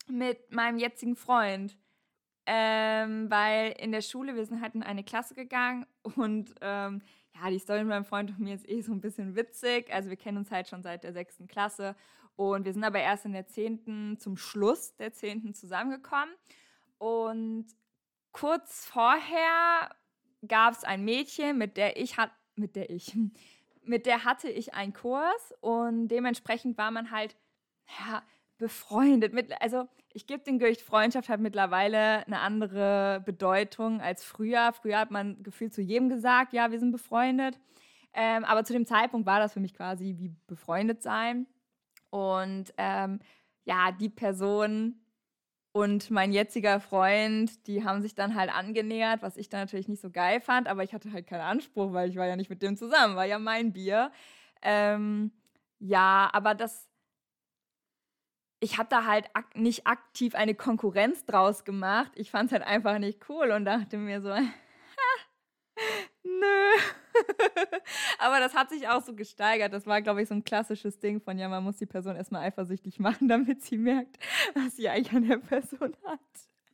[0.09, 1.77] mit meinem jetzigen Freund.
[2.49, 7.03] Ähm, weil in der Schule, wir sind halt in eine Klasse gegangen und ähm,
[7.35, 9.92] ja, die Story mit meinem Freund und mir ist eh so ein bisschen witzig.
[9.92, 11.97] Also wir kennen uns halt schon seit der sechsten Klasse
[12.37, 16.33] und wir sind aber erst in der zehnten, zum Schluss der zehnten zusammengekommen.
[16.99, 17.66] Und
[18.33, 19.90] kurz vorher
[20.47, 23.12] gab es ein Mädchen, mit der ich hat, mit der ich,
[23.87, 27.37] mit der hatte ich einen Kurs und dementsprechend war man halt
[27.99, 28.22] ja,
[28.59, 29.33] befreundet.
[29.33, 34.72] Mit, also ich gebe den Gerücht, Freundschaft hat mittlerweile eine andere Bedeutung als früher.
[34.72, 37.59] Früher hat man gefühlt zu jedem gesagt, ja, wir sind befreundet.
[38.14, 41.46] Ähm, aber zu dem Zeitpunkt war das für mich quasi wie befreundet sein.
[42.11, 43.20] Und ähm,
[43.64, 45.01] ja, die Person
[45.77, 50.01] und mein jetziger Freund, die haben sich dann halt angenähert, was ich dann natürlich nicht
[50.01, 52.62] so geil fand, aber ich hatte halt keinen Anspruch, weil ich war ja nicht mit
[52.62, 54.11] dem zusammen, war ja mein Bier.
[54.62, 55.33] Ähm,
[55.79, 56.89] ja, aber das,
[58.59, 62.11] ich habe da halt ak nicht aktiv eine Konkurrenz draus gemacht.
[62.15, 64.31] Ich fand es halt einfach nicht cool und dachte mir so,
[66.27, 66.81] nö.
[68.19, 69.73] Aber das hat sich auch so gesteigert.
[69.73, 72.43] Das war, glaube ich, so ein klassisches Ding von, ja, man muss die Person erstmal
[72.43, 74.19] eifersüchtig machen, damit sie merkt,
[74.55, 76.21] was sie eigentlich an der Person hat.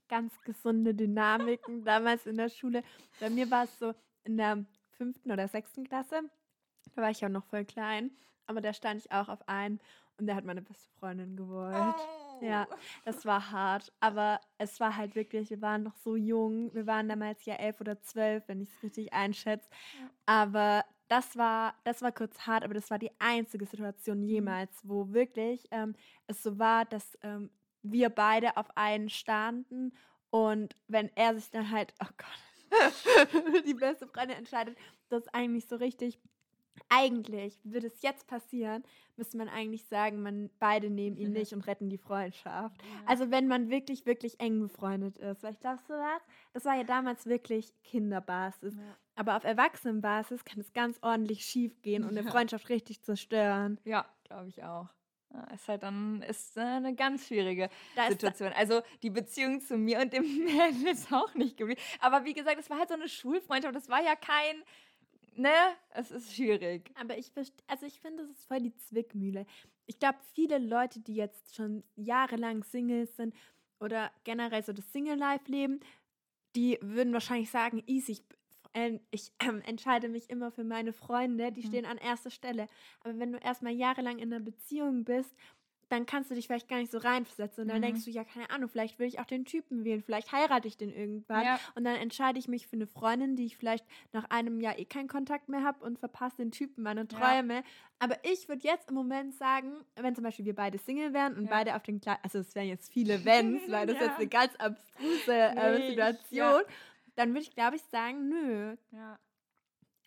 [0.09, 2.83] Ganz gesunde Dynamiken damals in der Schule.
[3.21, 4.65] Bei mir war es so in der
[4.97, 6.21] fünften oder sechsten Klasse.
[6.95, 8.11] Da war ich ja noch voll klein.
[8.47, 9.81] Aber da stand ich auch auf einen
[10.19, 11.97] und der hat meine beste Freundin gewollt.
[12.41, 12.67] Ja,
[13.05, 17.09] das war hart, aber es war halt wirklich, wir waren noch so jung, wir waren
[17.09, 19.69] damals ja elf oder zwölf, wenn ich es richtig einschätze.
[20.27, 25.13] Aber das war, das war kurz hart, aber das war die einzige Situation jemals, wo
[25.13, 25.95] wirklich ähm,
[26.27, 27.51] es so war, dass ähm,
[27.83, 29.93] wir beide auf einen standen
[30.31, 34.79] und wenn er sich dann halt, oh Gott, die beste Freundin entscheidet,
[35.11, 36.19] das ist eigentlich so richtig.
[36.89, 38.83] Eigentlich würde es jetzt passieren,
[39.17, 42.77] müsste man eigentlich sagen, man beide nehmen ihn nicht und retten die Freundschaft.
[43.07, 45.43] Also wenn man wirklich, wirklich eng befreundet ist.
[45.43, 48.75] Weil ich glaube, so was, das war ja damals wirklich Kinderbasis.
[48.77, 48.97] Ja.
[49.15, 52.31] Aber auf Erwachsenenbasis kann es ganz ordentlich schief gehen und eine Ja.
[52.31, 53.79] Freundschaft richtig zerstören.
[53.85, 54.89] Ja, glaube ich auch.
[55.35, 58.53] Ja, ist halt dann ist äh, eine ganz schwierige Da Situation.
[58.55, 61.81] Also die Beziehung zu mir und dem Mädel ist auch nicht geblieben.
[62.01, 63.75] Aber wie gesagt, es war halt so eine Schulfreundschaft.
[63.75, 64.63] Das war ja kein,
[65.37, 65.51] ne?
[65.91, 66.91] Es ist schwierig.
[66.95, 67.33] Aber ich
[67.67, 69.47] also ich finde, das ist voll die Zwickmühle.
[69.87, 73.35] Ich glaube, viele Leute, die jetzt schon jahrelang Singles sind
[73.81, 75.81] oder generell so das Single-Life leben,
[76.55, 78.25] die würden wahrscheinlich sagen, easy, ich,
[78.75, 81.67] äh, ich ähm, entscheide mich immer für meine Freunde, die Mhm.
[81.67, 82.69] stehen an erster Stelle.
[83.01, 85.35] Aber wenn du erstmal jahrelang in einer Beziehung bist,
[85.93, 87.63] dann kannst du dich vielleicht gar nicht so reinversetzen.
[87.63, 87.83] Und dann Mhm.
[87.83, 90.77] denkst du, ja, keine Ahnung, vielleicht will ich auch den Typen wählen, vielleicht heirate ich
[90.77, 91.45] den irgendwann.
[91.45, 91.61] Ja.
[91.75, 94.85] Und dann entscheide ich mich für eine Freundin, die ich vielleicht nach einem Jahr eh
[94.87, 97.07] keinen Kontakt mehr habe und verpasse den Typen meine Ja.
[97.19, 97.63] Träume.
[97.99, 101.45] Aber ich würde jetzt im Moment sagen, wenn zum Beispiel wir beide Single wären und
[101.45, 101.51] Ja.
[101.51, 104.07] beide auf den Kleid, also es wären jetzt viele Wenns, weil das Ja.
[104.07, 106.63] jetzt eine ganz abstruse äh, Nee, Situation,
[107.15, 108.77] dann würde ich, glaube ich, sagen, nö.
[108.91, 109.19] Ja.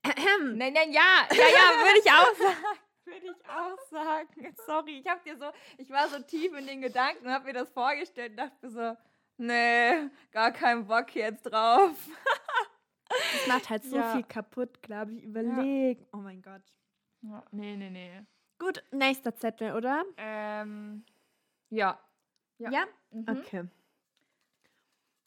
[0.41, 2.77] Nein, nein, ja, ja, ja, würde ich auch sagen.
[3.05, 4.55] Würde ich auch sagen.
[4.65, 5.45] Sorry, ich habe dir so,
[5.77, 8.69] ich war so tief in den Gedanken und habe mir das vorgestellt und dachte mir
[8.71, 8.97] so,
[9.37, 11.91] nee, gar keinen Bock jetzt drauf.
[13.07, 14.13] Das macht halt so Ja.
[14.13, 15.23] viel kaputt, glaube ich.
[15.23, 15.99] Überleg.
[16.11, 16.63] Oh mein Gott.
[17.51, 18.21] Nee, nee, nee.
[18.57, 20.03] Gut, nächster Zettel, oder?
[20.17, 21.05] Ähm,
[21.69, 21.99] ja.
[22.57, 22.71] Ja.
[22.71, 22.85] Ja?
[23.11, 23.25] Mhm.
[23.29, 23.63] Okay.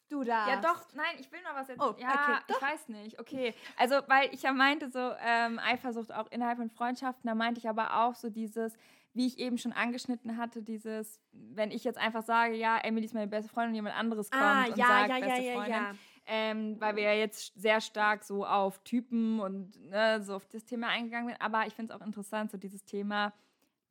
[0.09, 0.47] Du da.
[0.49, 1.89] Ja, doch, nein, ich will noch was erzählen.
[1.95, 3.19] Oh, ja, okay, ich weiß nicht.
[3.19, 3.53] Okay.
[3.77, 7.69] Also, weil ich ja meinte, so ähm, Eifersucht auch innerhalb von Freundschaften, da meinte ich
[7.69, 8.73] aber auch so dieses,
[9.13, 13.13] wie ich eben schon angeschnitten hatte, dieses, wenn ich jetzt einfach sage, ja, Emily ist
[13.13, 15.53] meine beste Freundin und jemand anderes kommt Ah, und ja, sagt, ja, ja, beste ja,
[15.53, 15.91] Freundin, ja.
[16.25, 20.65] ähm, weil wir ja jetzt sehr stark so auf Typen und ne, so auf das
[20.65, 21.41] Thema eingegangen sind.
[21.41, 23.33] Aber ich finde es auch interessant, so dieses Thema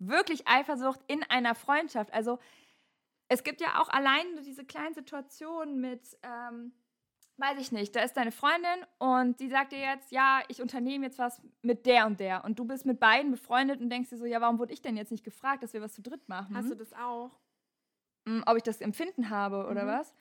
[0.01, 2.13] wirklich Eifersucht in einer Freundschaft.
[2.13, 2.39] Also
[3.29, 6.73] es gibt ja auch allein diese kleinen Situationen mit, ähm,
[7.37, 11.07] weiß ich nicht, da ist deine Freundin und die sagt dir jetzt, ja, ich unternehme
[11.07, 12.45] jetzt was mit der und der.
[12.45, 14.97] Und du bist mit beiden befreundet und denkst dir so, ja, warum wurde ich denn
[14.97, 16.57] jetzt nicht gefragt, dass wir was zu dritt machen?
[16.57, 17.31] Hast du das auch?
[18.25, 19.89] Mm, ob ich das Empfinden habe oder Mhm.
[19.89, 20.15] was.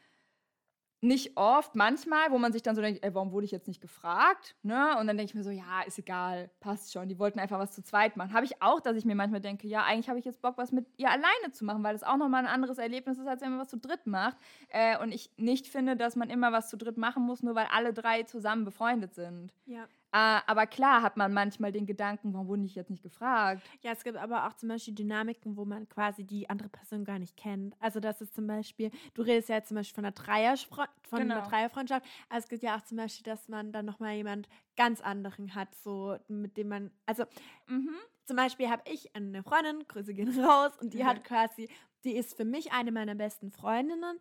[1.07, 3.79] Nicht oft, manchmal, wo man sich dann so denkt, ey, warum wurde ich jetzt nicht
[3.79, 4.57] gefragt?
[4.61, 4.97] Ne?
[4.99, 7.07] Und dann denke ich mir so, ja, ist egal, passt schon.
[7.07, 8.33] Die wollten einfach was zu zweit machen.
[8.33, 10.73] Habe ich auch, dass ich mir manchmal denke, ja, eigentlich habe ich jetzt Bock, was
[10.73, 13.51] mit ihr alleine zu machen, weil das auch nochmal ein anderes Erlebnis ist, als wenn
[13.51, 14.35] man was zu dritt macht.
[14.67, 17.67] Äh, und ich nicht finde, dass man immer was zu dritt machen muss, nur weil
[17.71, 19.53] alle drei zusammen befreundet sind.
[19.65, 19.87] Ja.
[20.17, 23.69] Äh, aber klar hat man manchmal den Gedanken, warum wurde ich jetzt nicht gefragt?
[23.81, 27.19] Ja, es gibt aber auch zum Beispiel Dynamiken, wo man quasi die andere Person gar
[27.19, 27.75] nicht kennt.
[27.79, 31.19] Also das ist zum Beispiel, du redest ja jetzt zum Beispiel von einer, Dreierfre von
[31.21, 31.47] einer Genau.
[31.47, 35.53] Dreierfreundschaft, aber es gibt ja auch zum Beispiel, dass man dann nochmal jemand ganz anderen
[35.55, 37.25] hat, so mit dem man, also
[37.67, 37.95] Mhm.
[38.25, 41.07] zum Beispiel habe ich eine Freundin, Grüße gehen raus, und die Mhm.
[41.07, 41.69] hat quasi,
[42.03, 44.19] die ist für mich eine meiner besten Freundinnen,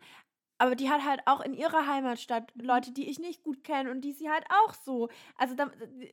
[0.57, 2.65] aber die hat halt auch in ihrer Heimatstadt Mhm.
[2.65, 5.09] Leute, die ich nicht gut kenne und die sie halt auch so.
[5.37, 5.69] Also da,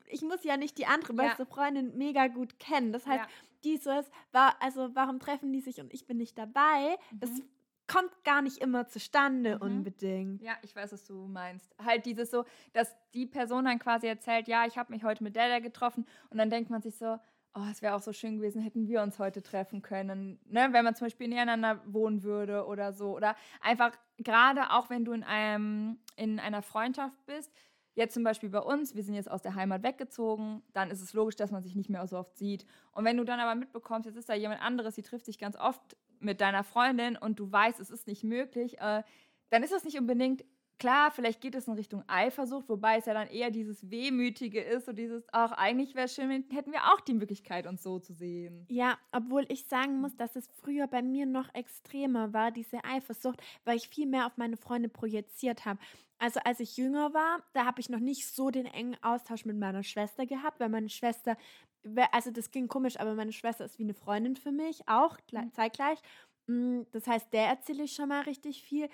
[0.09, 1.29] ich muss ja nicht die andere Ja.
[1.29, 2.93] beste Freundin mega gut kennen.
[2.93, 3.29] Das heißt, Ja.
[3.65, 6.97] dieses war, also warum treffen die sich und ich bin nicht dabei?
[7.21, 7.49] Das Mhm.
[7.87, 9.63] kommt gar nicht immer zustande Mhm.
[9.63, 10.43] unbedingt.
[10.43, 11.75] Ja, ich weiß, was du meinst.
[11.83, 15.37] Halt dieses so, dass die Person dann quasi erzählt, ja, ich habe mich heute mit
[15.37, 17.19] der, der getroffen und dann denkt man sich so,
[17.55, 20.69] oh, es wäre auch so schön gewesen, hätten wir uns heute treffen können, ne?
[20.73, 23.14] wenn man zum Beispiel nebeneinander wohnen würde oder so.
[23.14, 27.53] Oder einfach gerade auch, wenn du in, einem, in einer Freundschaft bist,
[27.95, 31.12] jetzt zum Beispiel bei uns, wir sind jetzt aus der Heimat weggezogen, dann ist es
[31.12, 32.67] logisch, dass man sich nicht mehr so oft sieht.
[32.93, 35.57] Und wenn du dann aber mitbekommst, jetzt ist da jemand anderes, die trifft sich ganz
[35.57, 39.03] oft mit deiner Freundin und du weißt, es ist nicht möglich, äh,
[39.51, 40.45] dann ist das nicht unbedingt
[40.79, 44.89] klar, vielleicht geht es in Richtung Eifersucht, wobei es ja dann eher dieses Wehmütige ist
[44.89, 47.99] und dieses, ach, eigentlich wäre es schön, wenn- hätten wir auch die Möglichkeit, uns so
[47.99, 48.67] zu sehen.
[48.69, 53.41] Ja, obwohl ich sagen muss, dass es früher bei mir noch extremer war, diese Eifersucht,
[53.65, 55.79] weil ich viel mehr auf meine Freunde projiziert habe.
[56.19, 59.59] Also als ich jünger war, da habe ich noch nicht so den engen Austausch mit
[59.59, 61.37] meiner Schwester gehabt, weil meine Schwester,
[61.83, 65.19] we- also das ging komisch, aber meine Schwester ist wie eine Freundin für mich, auch
[65.33, 65.53] Mhm.
[65.53, 65.99] zeitgleich.
[66.47, 68.89] Mm, Das heißt, der erzähle ich schon mal richtig viel.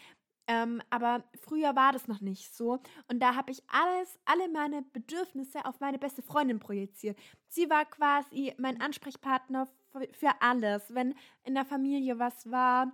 [0.51, 2.81] Ähm, aber früher war das noch nicht so.
[3.09, 7.17] Und da habe ich alles, alle meine Bedürfnisse auf meine beste Freundin projiziert.
[7.47, 10.93] Sie war quasi mein Ansprechpartner für, für alles.
[10.93, 12.91] Wenn in der Familie was war,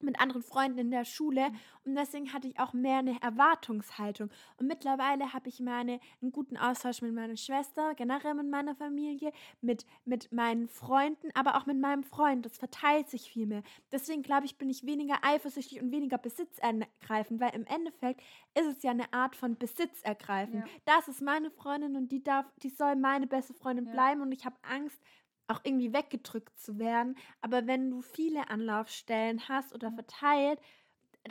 [0.00, 1.46] mit anderen Freunden in der Schule.
[1.84, 4.30] Und deswegen hatte ich auch mehr eine Erwartungshaltung.
[4.58, 9.32] Und mittlerweile habe ich meine, einen guten Austausch mit meiner Schwester, generell mit meiner Familie,
[9.60, 12.44] mit, mit meinen Freunden, aber auch mit meinem Freund.
[12.44, 13.62] Das verteilt sich viel mehr.
[13.92, 18.20] Deswegen glaube ich, bin ich weniger eifersüchtig und weniger besitzergreifend, weil im Endeffekt
[18.54, 20.60] ist es ja eine Art von Besitz ergreifen.
[20.60, 20.64] Ja.
[20.84, 23.92] Das ist meine Freundin und die darf, die soll meine beste Freundin Ja.
[23.92, 25.00] bleiben und ich habe Angst,
[25.48, 27.16] auch irgendwie weggedrückt zu werden.
[27.40, 30.60] Aber wenn du viele Anlaufstellen hast oder verteilt,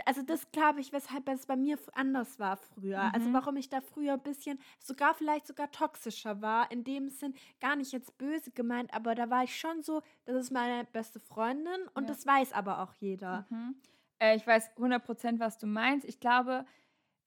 [0.06, 3.13] also das glaube ich, weshalb es bei mir anders war früher.
[3.13, 3.34] Also Mhm.
[3.34, 7.75] warum ich da früher ein bisschen, sogar vielleicht sogar toxischer war, in dem Sinn gar
[7.78, 11.88] nicht jetzt böse gemeint, aber da war ich schon so, das ist meine beste Freundin
[11.93, 12.10] und Ja.
[12.10, 13.47] das weiß aber auch jeder.
[13.49, 13.75] Mhm.
[14.19, 16.06] Äh, ich weiß 100%, was du meinst.
[16.06, 16.65] Ich glaube,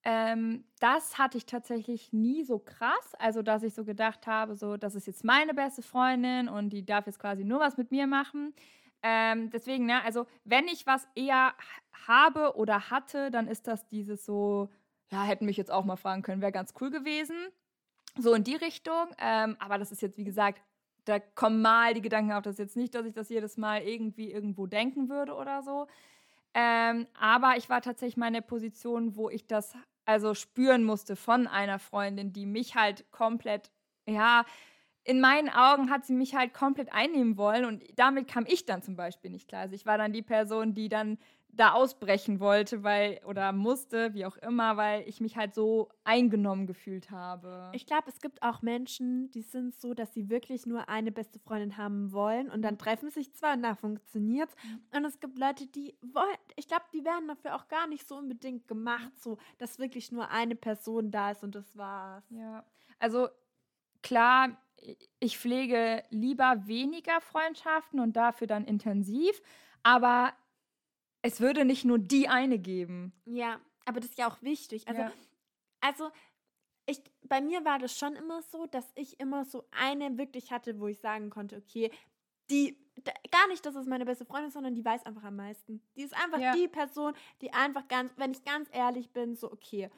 [0.05, 3.15] ähm, das hatte ich tatsächlich nie so krass.
[3.19, 6.85] Also, dass ich so gedacht habe, so, das ist jetzt meine beste Freundin und die
[6.85, 8.55] darf jetzt quasi nur was mit mir machen.
[9.03, 11.55] Ähm, deswegen, ne, also, wenn ich was eher
[12.07, 14.71] habe oder hatte, dann ist das dieses so,
[15.11, 17.37] ja, hätten mich jetzt auch mal fragen können, wäre ganz cool gewesen.
[18.17, 19.07] So in die Richtung.
[19.19, 20.61] Ähm, aber das ist jetzt, wie gesagt,
[21.05, 22.43] da kommen mal die Gedanken auf.
[22.43, 25.87] Das ist jetzt nicht, dass ich das jedes Mal irgendwie irgendwo denken würde oder so.
[26.55, 31.17] Ähm, aber ich war tatsächlich mal in der Position, wo ich das also spüren musste
[31.17, 33.71] von einer Freundin, die mich halt komplett,
[34.09, 34.45] ja,
[35.05, 38.83] in meinen Augen hat sie mich halt komplett einnehmen wollen und damit kam ich dann
[38.83, 39.63] zum Beispiel nicht klar.
[39.63, 41.19] Also ich war dann die Person, die dann
[41.51, 46.67] da ausbrechen wollte, weil oder musste, wie auch immer, weil ich mich halt so eingenommen
[46.67, 47.71] gefühlt habe.
[47.75, 51.39] Ich glaube, es gibt auch Menschen, die sind so, dass sie wirklich nur eine beste
[51.41, 54.51] Freundin haben wollen und dann treffen sich zwar und da funktioniert
[54.93, 58.17] Und es gibt Leute, die wollen, ich glaube, die werden dafür auch gar nicht so
[58.17, 62.25] unbedingt gemacht, so dass wirklich nur eine Person da ist und das war's.
[62.31, 62.65] Ja,
[62.99, 63.29] also
[64.03, 64.57] klar,
[65.19, 69.43] ich pflege lieber weniger Freundschaften und dafür dann intensiv,
[69.83, 70.33] aber
[71.23, 73.13] es würde nicht nur die eine geben.
[73.25, 74.87] Ja, aber das ist ja auch wichtig.
[74.87, 75.13] Also, ja.
[75.81, 76.11] also
[76.87, 80.81] ich, bei mir war das schon immer so, dass ich immer so eine wirklich hatte,
[80.81, 81.91] wo ich sagen konnte, okay,
[82.51, 82.79] die,
[83.31, 85.83] gar nicht, dass es meine beste Freundin ist, sondern die weiß einfach am meisten.
[85.97, 86.55] Die ist einfach ja.
[86.55, 87.13] die Person,
[87.43, 89.91] die einfach ganz, wenn ich ganz ehrlich bin, so okay.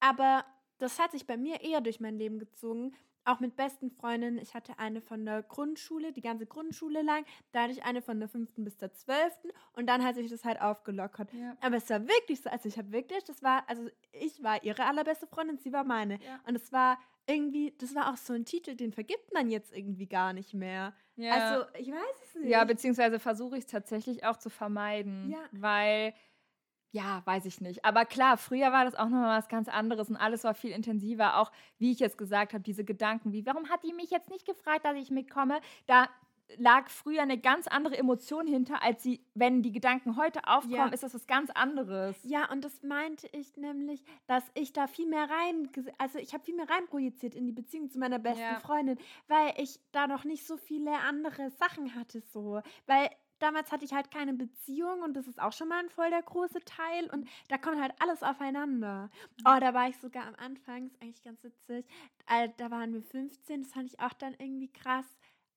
[0.00, 0.44] Aber
[0.78, 2.94] das hat sich bei mir eher durch mein Leben gezogen,
[3.24, 4.38] auch mit besten Freundinnen.
[4.38, 7.24] Ich hatte eine von der Grundschule, die ganze Grundschule lang.
[7.52, 9.50] Da hatte ich eine von der fünften bis zur zwölften.
[9.74, 11.32] Und dann hat sich das halt aufgelockert.
[11.32, 11.56] Ja.
[11.60, 14.84] Aber es war wirklich so, also ich habe wirklich, das war, also ich war ihre
[14.84, 16.14] allerbeste Freundin, sie war meine.
[16.22, 16.40] Ja.
[16.46, 20.06] Und es war irgendwie, das war auch so ein Titel, den vergibt man jetzt irgendwie
[20.06, 20.94] gar nicht mehr.
[21.16, 21.32] Ja.
[21.32, 22.50] Also ich weiß es nicht.
[22.50, 25.30] Ja, beziehungsweise versuche ich es tatsächlich auch zu vermeiden.
[25.30, 25.44] Ja.
[25.52, 26.14] Weil
[26.92, 27.84] ja, weiß ich nicht.
[27.84, 31.38] Aber klar, früher war das auch nochmal was ganz anderes und alles war viel intensiver.
[31.38, 34.46] Auch, wie ich jetzt gesagt habe, diese Gedanken wie, warum hat die mich jetzt nicht
[34.46, 35.60] gefragt, dass ich mitkomme?
[35.86, 36.08] Da
[36.58, 40.88] lag früher eine ganz andere Emotion hinter, als sie, wenn die Gedanken heute aufkommen, ja.
[40.88, 42.16] ist das was ganz anderes.
[42.24, 46.44] Ja, und das meinte ich nämlich, dass ich da viel mehr rein, also ich habe
[46.44, 48.60] viel mehr reinprojiziert in die Beziehung zu meiner besten ja.
[48.60, 52.60] Freundin, weil ich da noch nicht so viele andere Sachen hatte, so.
[52.86, 53.08] Weil
[53.42, 56.22] damals hatte ich halt keine Beziehung und das ist auch schon mal ein voll der
[56.22, 59.10] große Teil und da kommt halt alles aufeinander.
[59.38, 59.44] Mhm.
[59.46, 61.86] Oh, da war ich sogar am Anfang, ist eigentlich ganz witzig,
[62.56, 65.06] da waren wir 15, das fand ich auch dann irgendwie krass,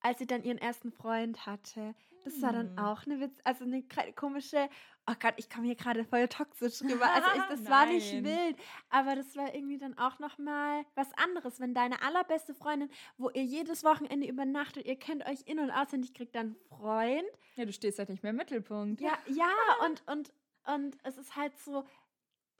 [0.02, 1.96] als sie dann ihren ersten Freund hatte.
[2.26, 2.80] Das war dann hm.
[2.80, 3.84] auch eine Witz, also eine
[4.16, 4.68] komische,
[5.06, 7.06] oh Gott, ich komme hier gerade voll toxisch rüber.
[7.06, 8.58] Also ich, das war nicht wild,
[8.90, 13.44] aber das war irgendwie dann auch nochmal was anderes, wenn deine allerbeste Freundin, wo ihr
[13.44, 17.30] jedes Wochenende übernachtet, ihr kennt euch in- und auswendig, kriegt dann Freund.
[17.58, 19.02] Ja, du stehst halt nicht mehr im Mittelpunkt.
[19.02, 19.52] Ja, ja,
[19.86, 20.34] und, und,
[20.66, 21.86] und es ist halt so,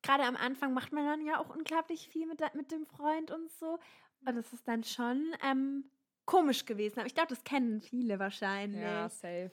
[0.04, 3.52] gerade am Anfang macht man dann ja auch unglaublich viel mit, mit dem Freund und
[3.52, 3.80] so.
[4.28, 5.90] Und es ist dann schon ähm,
[6.26, 7.00] komisch gewesen.
[7.00, 8.82] Aber ich glaube, das kennen viele wahrscheinlich.
[8.82, 9.52] Ja, safe.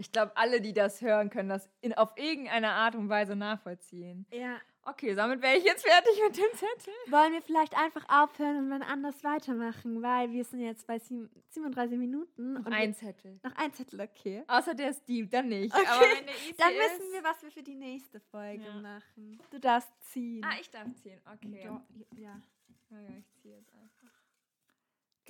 [0.00, 4.26] Ich glaube, alle, die das hören, können das in, auf irgendeine Art und Weise nachvollziehen.
[4.32, 4.58] Ja.
[4.82, 6.94] Okay, damit wäre ich jetzt fertig mit dem Zettel.
[7.10, 11.98] Wollen wir vielleicht einfach aufhören und dann anders weitermachen, weil wir sind jetzt bei 37
[11.98, 12.54] Minuten.
[12.54, 13.38] Noch ein Zettel.
[13.42, 14.42] Noch ein Zettel, okay.
[14.48, 15.74] Außer der ist deep, dann nicht.
[15.74, 15.86] Okay.
[15.86, 18.80] Aber wenn der easy dann wissen wir, was wir für die nächste Folge ja.
[18.80, 19.38] machen.
[19.50, 20.42] Du darfst ziehen.
[20.44, 21.62] Ah, ich darf ziehen, okay.
[21.62, 21.84] Ja.
[22.16, 22.42] ja.
[22.90, 23.99] ja ich ziehe jetzt einfach.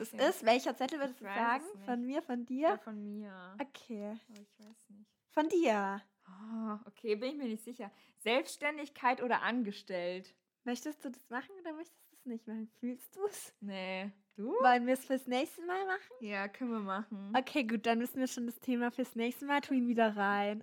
[0.01, 0.29] Das ja.
[0.29, 1.65] ist, welcher Zettel würdest du sagen?
[1.85, 2.69] Von mir, von dir?
[2.69, 3.55] Ja, von mir.
[3.61, 4.19] Okay.
[4.31, 5.11] Aber ich weiß nicht.
[5.29, 6.01] Von dir.
[6.27, 7.91] Oh, okay, bin ich mir nicht sicher.
[8.17, 10.35] Selbstständigkeit oder angestellt?
[10.65, 12.71] Möchtest du das machen oder möchtest du es nicht machen?
[12.81, 13.55] Fühlst du es?
[13.61, 14.11] Nee.
[14.37, 14.53] Du?
[14.63, 16.13] Wollen wir es fürs nächste Mal machen?
[16.21, 17.35] Ja, können wir machen.
[17.37, 20.61] Okay, gut, dann müssen wir schon das Thema fürs nächste Mal tun wieder rein.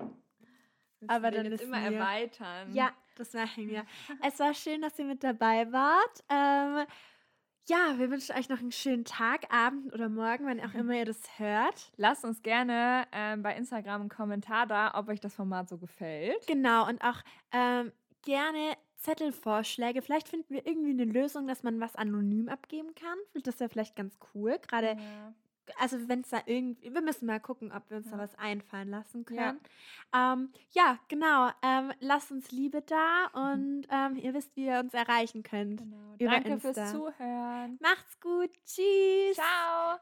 [1.00, 2.00] Müssen Aber dann jetzt immer wir.
[2.00, 2.74] erweitern.
[2.74, 3.86] Ja, das machen wir.
[4.24, 6.24] es war schön, dass ihr mit dabei wart.
[6.28, 6.88] Ähm,
[7.70, 10.80] ja, wir wünschen euch noch einen schönen Tag, Abend oder Morgen, wann auch mhm.
[10.80, 11.92] immer ihr das hört.
[11.98, 16.48] Lasst uns gerne ähm, bei Instagram einen Kommentar da, ob euch das Format so gefällt.
[16.48, 17.92] Genau, und auch ähm,
[18.24, 20.02] gerne Zettelvorschläge.
[20.02, 23.18] Vielleicht finden wir irgendwie eine Lösung, dass man was anonym abgeben kann.
[23.44, 24.58] Das wäre vielleicht ganz cool.
[24.68, 25.34] Gerade ja
[25.80, 28.14] also wenn es da irgendwie, wir müssen mal gucken, ob wir uns ja.
[28.14, 29.60] da was einfallen lassen können.
[30.14, 31.50] Ja, ähm, ja genau.
[31.62, 35.80] Ähm, lasst uns Liebe da und ähm, ihr wisst, wie ihr uns erreichen könnt.
[35.80, 36.16] Genau.
[36.20, 36.74] Danke Insta.
[36.74, 37.78] fürs Zuhören.
[37.82, 38.52] Macht's gut.
[38.66, 39.36] Tschüss.
[39.36, 40.00] Ciao.